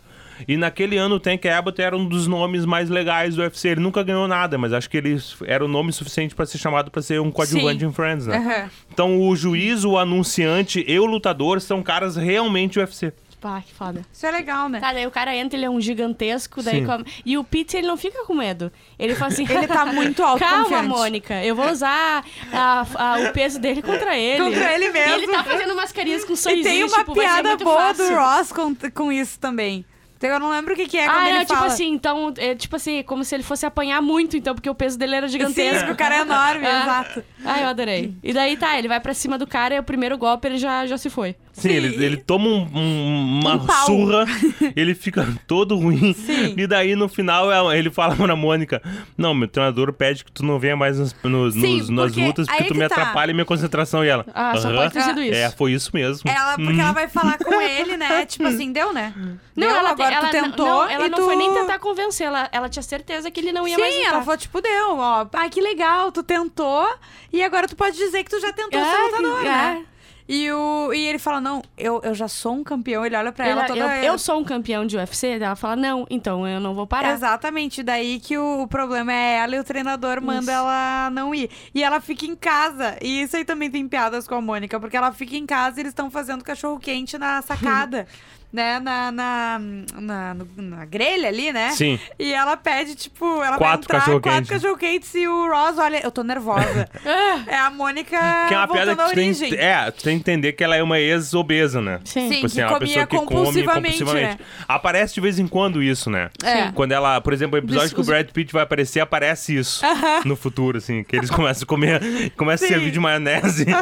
E 0.47 0.57
naquele 0.57 0.97
ano 0.97 1.15
o 1.15 1.19
Tank 1.19 1.45
Abbott 1.45 1.81
era 1.81 1.95
um 1.95 2.05
dos 2.05 2.27
nomes 2.27 2.65
mais 2.65 2.89
legais 2.89 3.35
do 3.35 3.41
UFC. 3.41 3.69
Ele 3.69 3.79
nunca 3.79 4.03
ganhou 4.03 4.27
nada, 4.27 4.57
mas 4.57 4.73
acho 4.73 4.89
que 4.89 4.97
ele 4.97 5.17
era 5.45 5.63
o 5.63 5.67
nome 5.67 5.93
suficiente 5.93 6.35
pra 6.35 6.45
ser 6.45 6.57
chamado 6.57 6.91
pra 6.91 7.01
ser 7.01 7.21
um 7.21 7.31
coadjuvante 7.31 7.79
Sim. 7.79 7.85
em 7.85 7.93
Friends, 7.93 8.27
né? 8.27 8.37
Aham. 8.37 8.69
Então 8.93 9.21
o 9.21 9.33
juiz, 9.35 9.85
o 9.85 9.97
anunciante 9.97 10.83
e 10.85 10.99
o 10.99 11.05
lutador 11.05 11.61
são 11.61 11.81
caras 11.81 12.17
realmente 12.17 12.77
UFC. 12.79 13.13
Pá, 13.41 13.61
que 13.61 13.73
foda. 13.73 14.01
Isso 14.11 14.25
é 14.25 14.31
legal, 14.31 14.67
né? 14.67 14.79
Tá, 14.79 14.91
daí 14.91 15.05
o 15.05 15.11
cara 15.11 15.35
entra, 15.35 15.55
ele 15.55 15.65
é 15.65 15.69
um 15.69 15.79
gigantesco, 15.79 16.63
daí 16.63 16.79
Sim. 16.79 16.85
come- 16.87 17.05
E 17.23 17.37
o 17.37 17.43
Pete, 17.43 17.77
ele 17.77 17.85
não 17.87 17.95
fica 17.95 18.25
com 18.25 18.33
medo. 18.33 18.71
Ele 18.97 19.13
fala 19.13 19.31
assim... 19.31 19.45
Ele 19.47 19.67
tá 19.67 19.85
muito 19.85 20.17
Calma, 20.23 20.47
autoconfiante. 20.57 20.87
Mônica, 20.87 21.43
eu 21.45 21.55
vou 21.55 21.69
usar 21.69 22.23
a- 22.51 22.85
a- 22.95 23.19
o 23.29 23.33
peso 23.33 23.59
dele 23.59 23.83
contra 23.83 24.17
ele. 24.17 24.43
Contra 24.43 24.73
ele 24.73 24.89
mesmo. 24.89 25.09
E 25.11 25.23
ele 25.23 25.27
tá 25.31 25.43
fazendo 25.43 25.73
umas 25.73 25.91
carinhas 25.91 26.23
com 26.25 26.33
E 26.33 26.37
sorrisinho, 26.37 26.63
tem 26.65 26.83
uma 26.85 26.97
tipo, 26.99 27.13
piada 27.13 27.55
boa 27.57 27.77
fácil. 27.93 28.07
do 28.09 28.15
Ross 28.15 28.51
com, 28.51 28.75
com 28.91 29.11
isso 29.11 29.39
também. 29.39 29.85
Então, 30.17 30.29
Eu 30.29 30.39
não 30.39 30.49
lembro 30.49 30.73
o 30.73 30.75
que, 30.77 30.87
que 30.87 30.97
é 30.97 31.05
quando 31.05 31.17
Ah, 31.17 31.29
ele 31.29 31.37
é, 31.39 31.41
tipo 31.45 31.53
fala. 31.53 31.67
assim, 31.67 31.91
então, 31.91 32.33
é, 32.37 32.55
tipo 32.55 32.75
assim, 32.77 33.03
como 33.03 33.23
se 33.23 33.35
ele 33.35 33.43
fosse 33.43 33.63
apanhar 33.65 34.01
muito, 34.01 34.35
então, 34.35 34.55
porque 34.55 34.69
o 34.69 34.73
peso 34.73 34.97
dele 34.97 35.13
era 35.13 35.27
Sim, 35.27 35.33
gigantesco. 35.33 35.79
porque 35.79 35.91
o 35.91 35.95
cara 35.95 36.15
é 36.15 36.21
enorme, 36.21 36.65
Ah. 36.65 36.81
exato. 36.81 37.23
Ah, 37.45 37.61
eu 37.61 37.67
adorei. 37.67 38.15
E 38.23 38.33
daí 38.33 38.57
tá, 38.57 38.75
ele 38.79 38.87
vai 38.87 38.99
pra 38.99 39.13
cima 39.13 39.37
do 39.37 39.45
cara 39.45 39.75
e 39.75 39.79
o 39.79 39.83
primeiro 39.83 40.17
golpe 40.17 40.47
ele 40.47 40.57
já, 40.57 40.85
já 40.87 40.97
se 40.97 41.09
foi. 41.11 41.35
Sim, 41.55 41.69
Sim. 41.69 41.75
Ele, 41.75 42.05
ele 42.05 42.17
toma 42.17 42.47
um- 42.49 42.69
um- 42.75 43.39
uma 43.41 43.55
Um 43.55 43.67
surra, 43.85 44.25
ele 44.75 44.93
fica 44.93 45.25
todo 45.47 45.77
ruim. 45.77 46.13
Sim. 46.13 46.53
E 46.57 46.67
daí 46.67 46.95
no 46.97 47.07
final 47.07 47.49
ela- 47.49 47.77
ele 47.77 47.89
fala 47.89 48.13
pra 48.13 48.35
Mônica: 48.35 48.81
Não, 49.17 49.33
meu 49.33 49.47
treinador 49.47 49.93
pede 49.93 50.25
que 50.25 50.31
tu 50.31 50.43
não 50.43 50.59
venha 50.59 50.75
mais 50.75 50.99
nos, 50.99 51.15
nos- 51.23 51.53
Sim, 51.53 51.77
nos- 51.77 51.89
nas 51.89 52.15
lutas 52.15 52.45
porque 52.47 52.61
aí 52.63 52.67
tu 52.67 52.73
me 52.75 52.81
tá. 52.81 52.87
atrapalha 52.87 53.31
a 53.31 53.33
minha 53.33 53.45
concentração. 53.45 54.03
E 54.03 54.07
ela: 54.09 54.25
Ah, 54.33 54.57
só 54.57 54.69
pode 54.73 54.93
ter 54.93 55.01
sido 55.03 55.21
isso. 55.21 55.33
É, 55.33 55.49
foi 55.49 55.71
isso 55.71 55.91
mesmo. 55.93 56.29
Ela, 56.29 56.55
porque 56.57 56.79
ela 56.81 56.91
vai 56.91 57.07
falar 57.07 57.37
com 57.37 57.53
ele, 57.61 57.95
né? 57.95 58.25
Tipo 58.25 58.47
assim, 58.47 58.71
deu, 58.73 58.91
né? 58.91 59.13
Não, 59.15 59.67
deu, 59.67 59.69
ela, 59.77 59.91
agora 59.91 60.13
ela 60.15 60.27
tu 60.27 60.31
tentou 60.31 60.65
não, 60.67 60.89
ela 60.89 61.05
e 61.07 61.09
não 61.09 61.19
tu... 61.19 61.23
foi 61.25 61.35
nem 61.37 61.53
tentar 61.53 61.79
convencer, 61.79 62.27
ela, 62.27 62.49
ela 62.51 62.67
tinha 62.67 62.83
certeza 62.83 63.31
que 63.31 63.39
ele 63.39 63.53
não 63.53 63.65
ia 63.65 63.77
mais 63.77 63.93
Sim, 63.95 64.03
ela 64.03 64.21
falou, 64.21 64.37
tipo, 64.37 64.61
deu, 64.61 64.97
ó. 64.97 65.25
Ai, 65.33 65.49
que 65.49 65.61
legal, 65.61 66.11
tu 66.11 66.21
tentou 66.21 66.85
e 67.31 67.41
agora 67.41 67.65
tu 67.65 67.75
pode 67.77 67.95
dizer 67.95 68.23
que 68.25 68.29
tu 68.29 68.39
já 68.41 68.51
tentou 68.51 68.77
É, 68.79 68.83
ser 68.83 68.97
lutador, 69.03 69.37
que- 69.39 69.45
né? 69.45 69.83
E, 70.27 70.51
o, 70.51 70.91
e 70.93 71.05
ele 71.07 71.19
fala: 71.19 71.39
Não, 71.39 71.61
eu, 71.77 72.01
eu 72.03 72.15
já 72.15 72.27
sou 72.27 72.53
um 72.55 72.63
campeão. 72.63 73.05
Ele 73.05 73.15
olha 73.15 73.31
pra 73.31 73.47
ela, 73.47 73.61
Ela- 73.65 73.67
toda. 73.67 73.97
eu, 73.97 74.13
eu 74.13 74.17
sou 74.17 74.39
um 74.39 74.43
campeão 74.43 74.85
de 74.85 74.97
UFC, 74.97 75.37
ela 75.39 75.55
fala, 75.55 75.75
não, 75.75 76.05
então 76.09 76.47
eu 76.47 76.59
não 76.59 76.73
vou 76.73 76.87
parar. 76.87 77.13
Exatamente, 77.13 77.83
daí 77.83 78.19
que 78.19 78.35
o, 78.37 78.63
o 78.63 78.67
problema 78.67 79.13
é 79.13 79.37
ela 79.37 79.55
e 79.55 79.59
o 79.59 79.63
treinador 79.63 80.19
manda 80.21 80.41
Isso. 80.41 80.51
ela 80.51 81.09
não 81.11 81.33
ir. 81.35 81.49
E 81.73 81.83
ela 81.83 82.01
fica 82.01 82.25
em 82.25 82.35
casa. 82.35 82.97
E 83.01 83.21
isso 83.21 83.37
aí 83.37 83.45
também 83.45 83.69
tem 83.69 83.87
piadas 83.87 84.27
com 84.27 84.35
a 84.35 84.41
Mônica, 84.41 84.79
porque 84.79 84.97
ela 84.97 85.11
fica 85.11 85.35
em 85.35 85.45
casa 85.45 85.79
e 85.79 85.81
eles 85.83 85.91
estão 85.91 86.09
fazendo 86.09 86.43
cachorro 86.43 86.79
quente 86.79 87.17
na 87.17 87.41
sacada. 87.41 88.07
né, 88.51 88.79
na, 88.79 89.11
na, 89.11 89.59
na, 89.99 90.33
no- 90.33 90.47
na 90.57 90.85
grelha 90.85 91.27
ali, 91.27 91.51
né? 91.51 91.71
Sim. 91.71 91.99
E 92.17 92.33
ela 92.33 92.55
pede, 92.55 92.95
tipo, 92.95 93.25
ela 93.43 93.57
vai 93.57 93.59
Quatro 93.59 93.83
entrar, 93.85 94.19
quatro 94.21 94.47
cachorro-quentes 94.49 95.13
e 95.15 95.27
o 95.27 95.49
Ross, 95.49 95.77
olha, 95.77 96.01
eu 96.03 96.11
tô 96.11 96.23
nervosa. 96.23 96.87
é 97.47 97.55
a 97.57 97.69
Mônica 97.69 98.17
Que 98.47 98.53
é 98.53 98.57
uma 98.57 98.67
piada 98.67 98.95
voltando 98.95 98.95
que 98.95 99.01
à 99.01 99.07
tu 99.07 99.15
tem, 99.15 99.29
origem. 99.29 99.53
é, 99.59 99.91
tu 99.91 100.03
tem 100.03 100.15
que 100.17 100.21
entender 100.21 100.53
que 100.53 100.63
ela 100.63 100.75
é 100.75 100.81
uma 100.83 100.99
ex-obesa, 100.99 101.81
né? 101.81 101.99
Sim. 102.05 102.29
Sim. 102.29 102.35
Tipo 102.35 102.45
assim, 102.45 102.55
que 102.55 102.61
é 102.61 102.65
uma 102.67 102.73
comia 102.79 102.87
pessoa 102.93 103.07
que 103.07 103.15
come 103.17 103.27
compulsivamente, 103.27 103.99
compulsivamente. 103.99 104.43
Aparece 104.67 105.13
de 105.15 105.21
vez 105.21 105.39
em 105.39 105.47
quando 105.47 105.83
isso, 105.83 106.09
né? 106.09 106.29
É. 106.43 106.71
Quando 106.71 106.91
ela, 106.91 107.19
por 107.21 107.33
exemplo, 107.33 107.55
o 107.55 107.59
episódio 107.59 107.93
que 107.93 108.01
o 108.01 108.03
Brad 108.05 108.27
Pitt 108.29 108.53
vai 108.53 108.63
aparecer, 108.63 108.99
aparece 108.99 109.57
isso 109.57 109.81
no 110.23 110.35
futuro, 110.35 110.77
assim, 110.77 111.03
que 111.03 111.15
eles 111.15 111.29
começam 111.29 111.63
a 111.63 111.67
comer, 111.67 112.31
começam 112.37 112.67
a 112.67 112.69
servir 112.71 112.91
de 112.91 112.99
maionese. 112.99 113.65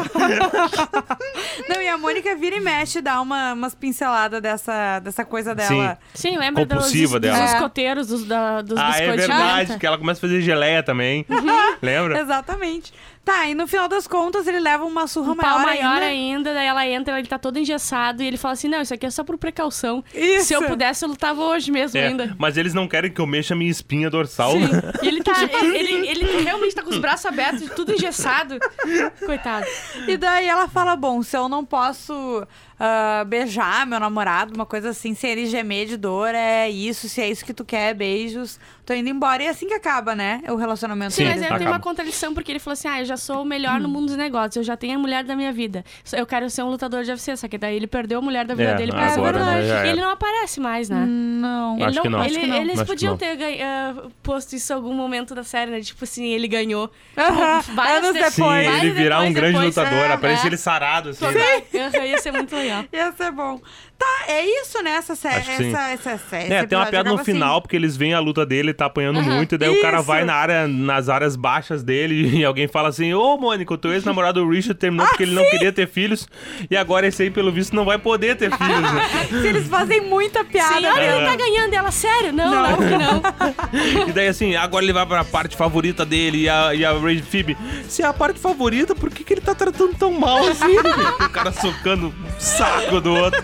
Não, 1.69 1.81
e 1.81 1.87
a 1.87 1.97
Mônica 1.97 2.35
vira 2.35 2.55
e 2.55 2.59
mexe, 2.59 3.01
dá 3.01 3.21
uma, 3.21 3.53
umas 3.53 3.75
pinceladas 3.75 4.41
dessa, 4.41 4.99
dessa 4.99 5.23
coisa 5.25 5.53
dela. 5.53 5.97
Sim, 6.13 6.37
lembra 6.37 6.65
dos, 6.65 6.77
Compulsiva 6.77 7.19
dos 7.19 7.31
dela. 7.31 7.45
escoteiros, 7.45 8.07
dos, 8.07 8.25
da, 8.25 8.61
dos 8.61 8.77
ah, 8.77 8.89
é 8.89 9.11
biscoitinhos. 9.11 9.27
verdade, 9.27 9.79
que 9.79 9.85
ela 9.85 9.97
começa 9.97 10.19
a 10.19 10.21
fazer 10.21 10.41
geleia 10.41 10.83
também. 10.83 11.25
Lembra? 11.81 12.19
Exatamente. 12.19 12.93
Tá, 13.25 13.47
e 13.47 13.55
no 13.55 13.65
final 13.65 13.87
das 13.87 14.05
contas 14.05 14.45
ele 14.47 14.59
leva 14.59 14.83
uma 14.83 15.07
surra 15.07 15.31
Um 15.31 15.35
pau 15.37 15.59
maior, 15.59 15.65
maior 15.65 16.01
ainda. 16.01 16.05
ainda. 16.49 16.53
daí 16.53 16.65
ela 16.67 16.85
entra, 16.85 17.17
ele 17.17 17.27
tá 17.27 17.39
todo 17.39 17.57
engessado 17.57 18.21
e 18.21 18.27
ele 18.27 18.35
fala 18.35 18.53
assim: 18.53 18.67
Não, 18.67 18.81
isso 18.81 18.93
aqui 18.93 19.05
é 19.05 19.09
só 19.09 19.23
por 19.23 19.37
precaução. 19.37 20.03
Isso. 20.13 20.47
Se 20.47 20.53
eu 20.53 20.63
pudesse, 20.63 21.05
eu 21.05 21.09
lutava 21.09 21.41
hoje 21.41 21.71
mesmo 21.71 21.97
É, 21.97 22.07
ainda. 22.07 22.35
mas 22.37 22.57
eles 22.57 22.73
não 22.73 22.85
querem 22.85 23.09
que 23.09 23.21
eu 23.21 23.25
mexa 23.25 23.53
a 23.53 23.57
minha 23.57 23.71
espinha 23.71 24.09
dorsal. 24.09 24.51
Sim. 24.51 24.67
E 25.01 25.07
ele 25.07 25.23
tá. 25.23 25.33
ele, 25.63 25.77
ele, 25.77 26.07
ele 26.09 26.41
realmente 26.43 26.75
tá 26.75 26.83
com 26.83 26.89
os 26.89 26.97
braços 26.97 27.25
abertos, 27.25 27.69
tudo 27.75 27.93
engessado. 27.93 28.59
Coitado. 29.25 29.65
E 30.07 30.17
daí 30.17 30.45
ela 30.47 30.67
fala: 30.67 30.95
Bom, 30.97 31.23
se 31.23 31.37
eu 31.37 31.47
não 31.47 31.63
posso 31.63 32.45
ah, 32.85 33.23
beijar 33.25 33.87
meu 33.87 33.97
namorado, 33.97 34.53
uma 34.53 34.65
coisa 34.65 34.89
assim, 34.89 35.13
se 35.15 35.25
ele 35.25 35.45
gemer 35.45 35.85
de 35.87 35.95
dor, 35.95 36.35
é 36.35 36.69
isso, 36.69 37.07
se 37.07 37.21
é 37.21 37.29
isso 37.29 37.45
que 37.45 37.53
tu 37.53 37.63
quer, 37.63 37.93
beijos, 37.93 38.59
tô 38.85 38.93
indo 38.93 39.07
embora. 39.09 39.41
E 39.41 39.45
é 39.45 39.49
assim 39.49 39.67
que 39.67 39.73
acaba, 39.73 40.13
né? 40.13 40.41
O 40.49 40.55
relacionamento 40.57 41.13
Sim, 41.13 41.23
Sim, 41.23 41.29
mas 41.29 41.41
ele 41.41 41.57
tem 41.59 41.67
uma 41.67 41.79
contradição, 41.79 42.33
porque 42.33 42.51
ele 42.51 42.59
falou 42.59 42.73
assim: 42.73 42.89
ah, 42.89 42.99
eu 42.99 43.05
já 43.05 43.15
sou 43.15 43.41
o 43.43 43.45
melhor 43.45 43.79
no 43.79 43.87
mundo 43.87 44.07
dos 44.07 44.17
negócios, 44.17 44.57
eu 44.57 44.63
já 44.63 44.75
tenho 44.75 44.95
a 44.95 44.99
mulher 44.99 45.23
da 45.23 45.33
minha 45.33 45.53
vida. 45.53 45.85
Eu 46.11 46.25
quero 46.25 46.49
ser 46.49 46.63
um 46.63 46.69
lutador 46.69 47.03
de 47.05 47.11
UFC, 47.11 47.37
só 47.37 47.47
que 47.47 47.57
daí 47.57 47.75
ele 47.77 47.87
perdeu 47.87 48.19
a 48.19 48.21
mulher 48.21 48.45
da 48.45 48.53
vida 48.53 48.71
É, 48.71 48.75
dele 48.75 48.91
pra 48.91 49.13
agora, 49.13 49.45
né, 49.45 49.85
E 49.87 49.89
ele 49.91 50.01
não 50.01 50.09
aparece 50.09 50.59
mais, 50.59 50.89
né? 50.89 51.05
Não. 51.07 51.75
Ele 51.75 51.85
Acho 51.85 52.01
que 52.01 52.09
não. 52.09 52.19
ele- 52.19 52.27
Acho 52.31 52.39
que 52.41 52.47
não. 52.47 52.57
Eles 52.57 52.73
Acho 52.73 52.81
que 52.81 52.87
podiam 52.87 53.11
não. 53.11 53.17
ter 53.17 53.61
ah, 53.61 53.93
posto 54.21 54.55
isso 54.57 54.73
em 54.73 54.75
algum 54.75 54.93
momento 54.93 55.33
da 55.33 55.43
série, 55.43 55.71
né? 55.71 55.79
Tipo 55.79 56.03
assim, 56.03 56.25
ele 56.25 56.49
ganhou. 56.49 56.91
Aham, 57.17 57.61
várias 57.73 58.03
anos 58.03 58.13
de- 58.13 58.19
depois. 58.29 58.67
Sim, 58.67 58.77
ele 58.77 58.91
virar 58.91 59.21
um 59.21 59.31
grande 59.31 59.53
depois, 59.59 59.75
lutador. 59.77 59.99
é, 60.09 60.13
Aparece 60.13 60.43
é. 60.43 60.47
ele 60.49 60.57
sarado, 60.57 61.09
assim. 61.09 61.25
Aham, 61.25 62.03
Ia 62.05 62.17
ser 62.17 62.31
muito 62.33 62.53
legal. 62.55 62.72
Ia 62.93 63.11
ser 63.13 63.31
bom. 63.31 63.61
Tá, 64.03 64.33
é 64.33 64.45
isso, 64.61 64.83
né? 64.83 64.91
Essa 64.91 65.15
série. 65.15 65.37
Acho 65.37 65.51
que 65.51 65.57
sim. 65.57 65.69
Essa, 65.69 65.81
essa, 65.91 66.09
essa, 66.11 66.37
esse 66.37 66.53
É, 66.53 66.65
tem 66.65 66.77
uma 66.77 66.83
episódio 66.83 66.89
piada 66.91 67.09
no 67.09 67.15
acaba 67.15 67.21
assim. 67.21 67.31
final, 67.31 67.61
porque 67.61 67.75
eles 67.75 67.95
veem 67.95 68.13
a 68.13 68.19
luta 68.19 68.45
dele, 68.45 68.69
ele 68.69 68.73
tá 68.73 68.85
apanhando 68.85 69.21
muito, 69.21 69.55
e 69.55 69.57
daí 69.57 69.69
o 69.69 69.81
cara 69.81 69.97
Isso. 69.97 70.05
vai 70.05 70.25
na 70.25 70.33
área, 70.33 70.67
nas 70.67 71.07
áreas 71.07 71.37
baixas 71.37 71.81
dele 71.83 72.27
e 72.39 72.43
alguém 72.43 72.67
fala 72.67 72.89
assim: 72.89 73.13
Ô, 73.13 73.37
Mônica, 73.37 73.73
o 73.73 73.77
teu 73.77 73.93
ex-namorado 73.93 74.45
Richard 74.47 74.77
terminou 74.77 75.07
porque 75.07 75.23
ele 75.23 75.33
não 75.33 75.49
queria 75.49 75.71
ter 75.71 75.87
filhos, 75.87 76.27
e 76.69 76.75
agora 76.75 77.07
esse 77.07 77.23
aí, 77.23 77.31
pelo 77.31 77.49
visto, 77.49 77.73
não 77.73 77.85
vai 77.85 77.97
poder 77.97 78.35
ter 78.35 78.51
filhos, 78.51 78.81
né? 78.81 79.09
Se 79.41 79.47
eles 79.47 79.67
fazem 79.67 80.01
muita 80.01 80.43
piada. 80.43 80.75
Sim, 80.79 80.85
olha, 80.85 80.95
né? 80.95 81.17
ele 81.17 81.25
tá 81.25 81.35
ganhando 81.35 81.73
ela, 81.73 81.91
sério? 81.91 82.33
Não, 82.33 82.51
não, 82.51 82.77
que 82.77 82.97
não. 82.97 83.23
E 84.07 84.11
daí, 84.11 84.27
assim, 84.27 84.55
agora 84.55 84.83
ele 84.83 84.93
vai 84.93 85.05
pra 85.05 85.23
parte 85.23 85.55
favorita 85.55 86.05
dele 86.05 86.43
e 86.43 86.49
a, 86.49 86.75
e 86.75 86.83
a 86.83 86.91
Ray 86.91 87.21
Phoebe. 87.21 87.57
Se 87.87 88.01
é 88.01 88.05
a 88.05 88.13
parte 88.13 88.39
favorita, 88.39 88.93
por 88.95 89.09
que, 89.09 89.23
que 89.23 89.33
ele 89.33 89.41
tá 89.41 89.55
tratando 89.55 89.95
tão 89.95 90.11
mal 90.11 90.45
assim? 90.47 90.77
o 90.77 91.29
cara 91.29 91.51
socando 91.51 92.07
o 92.07 92.13
saco 92.37 92.99
do 92.99 93.13
outro. 93.13 93.43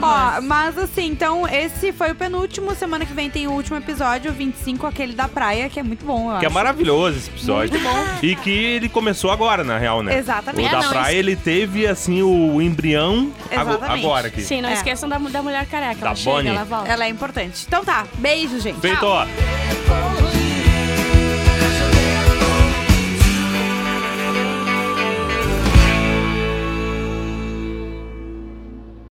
Ó, 0.00 0.40
mas 0.42 0.78
assim, 0.78 1.06
então 1.08 1.46
esse 1.48 1.92
foi 1.92 2.10
o 2.12 2.14
penúltimo. 2.14 2.74
Semana 2.74 3.04
que 3.04 3.12
vem 3.12 3.28
tem 3.30 3.46
o 3.46 3.52
último 3.52 3.76
episódio, 3.76 4.30
o 4.30 4.34
25, 4.34 4.86
aquele 4.86 5.12
da 5.14 5.28
praia, 5.28 5.68
que 5.68 5.78
é 5.80 5.82
muito 5.82 6.04
bom, 6.04 6.32
eu 6.32 6.38
Que 6.38 6.44
é 6.44 6.48
acho. 6.48 6.54
maravilhoso 6.54 7.18
esse 7.18 7.30
episódio. 7.30 7.80
E 8.22 8.34
que 8.36 8.50
ele 8.50 8.88
começou 8.88 9.30
agora, 9.30 9.62
na 9.64 9.78
real, 9.78 10.02
né? 10.02 10.16
Exatamente. 10.18 10.66
O 10.66 10.68
É, 10.68 10.70
da 10.72 10.82
não, 10.82 10.88
praia, 10.90 11.16
ele 11.16 11.36
teve, 11.36 11.86
assim, 11.86 12.22
o 12.22 12.60
embrião 12.62 13.32
ago- 13.50 13.70
Exatamente. 13.70 14.04
agora 14.06 14.28
aqui. 14.28 14.42
Sim, 14.42 14.60
não 14.62 14.68
É. 14.70 14.74
esqueçam 14.74 15.08
da, 15.08 15.18
da 15.18 15.42
mulher 15.42 15.66
careca. 15.66 16.00
Da 16.00 16.06
ela 16.08 16.14
chega, 16.16 16.36
Bonnie. 16.36 16.50
ela 16.50 16.64
volta. 16.64 16.88
Ela 16.90 17.04
é 17.04 17.08
importante. 17.08 17.64
Então 17.66 17.84
tá, 17.84 18.04
beijo, 18.18 18.58
gente. 18.60 18.80
Feito, 18.80 19.04
ó. 19.04 19.26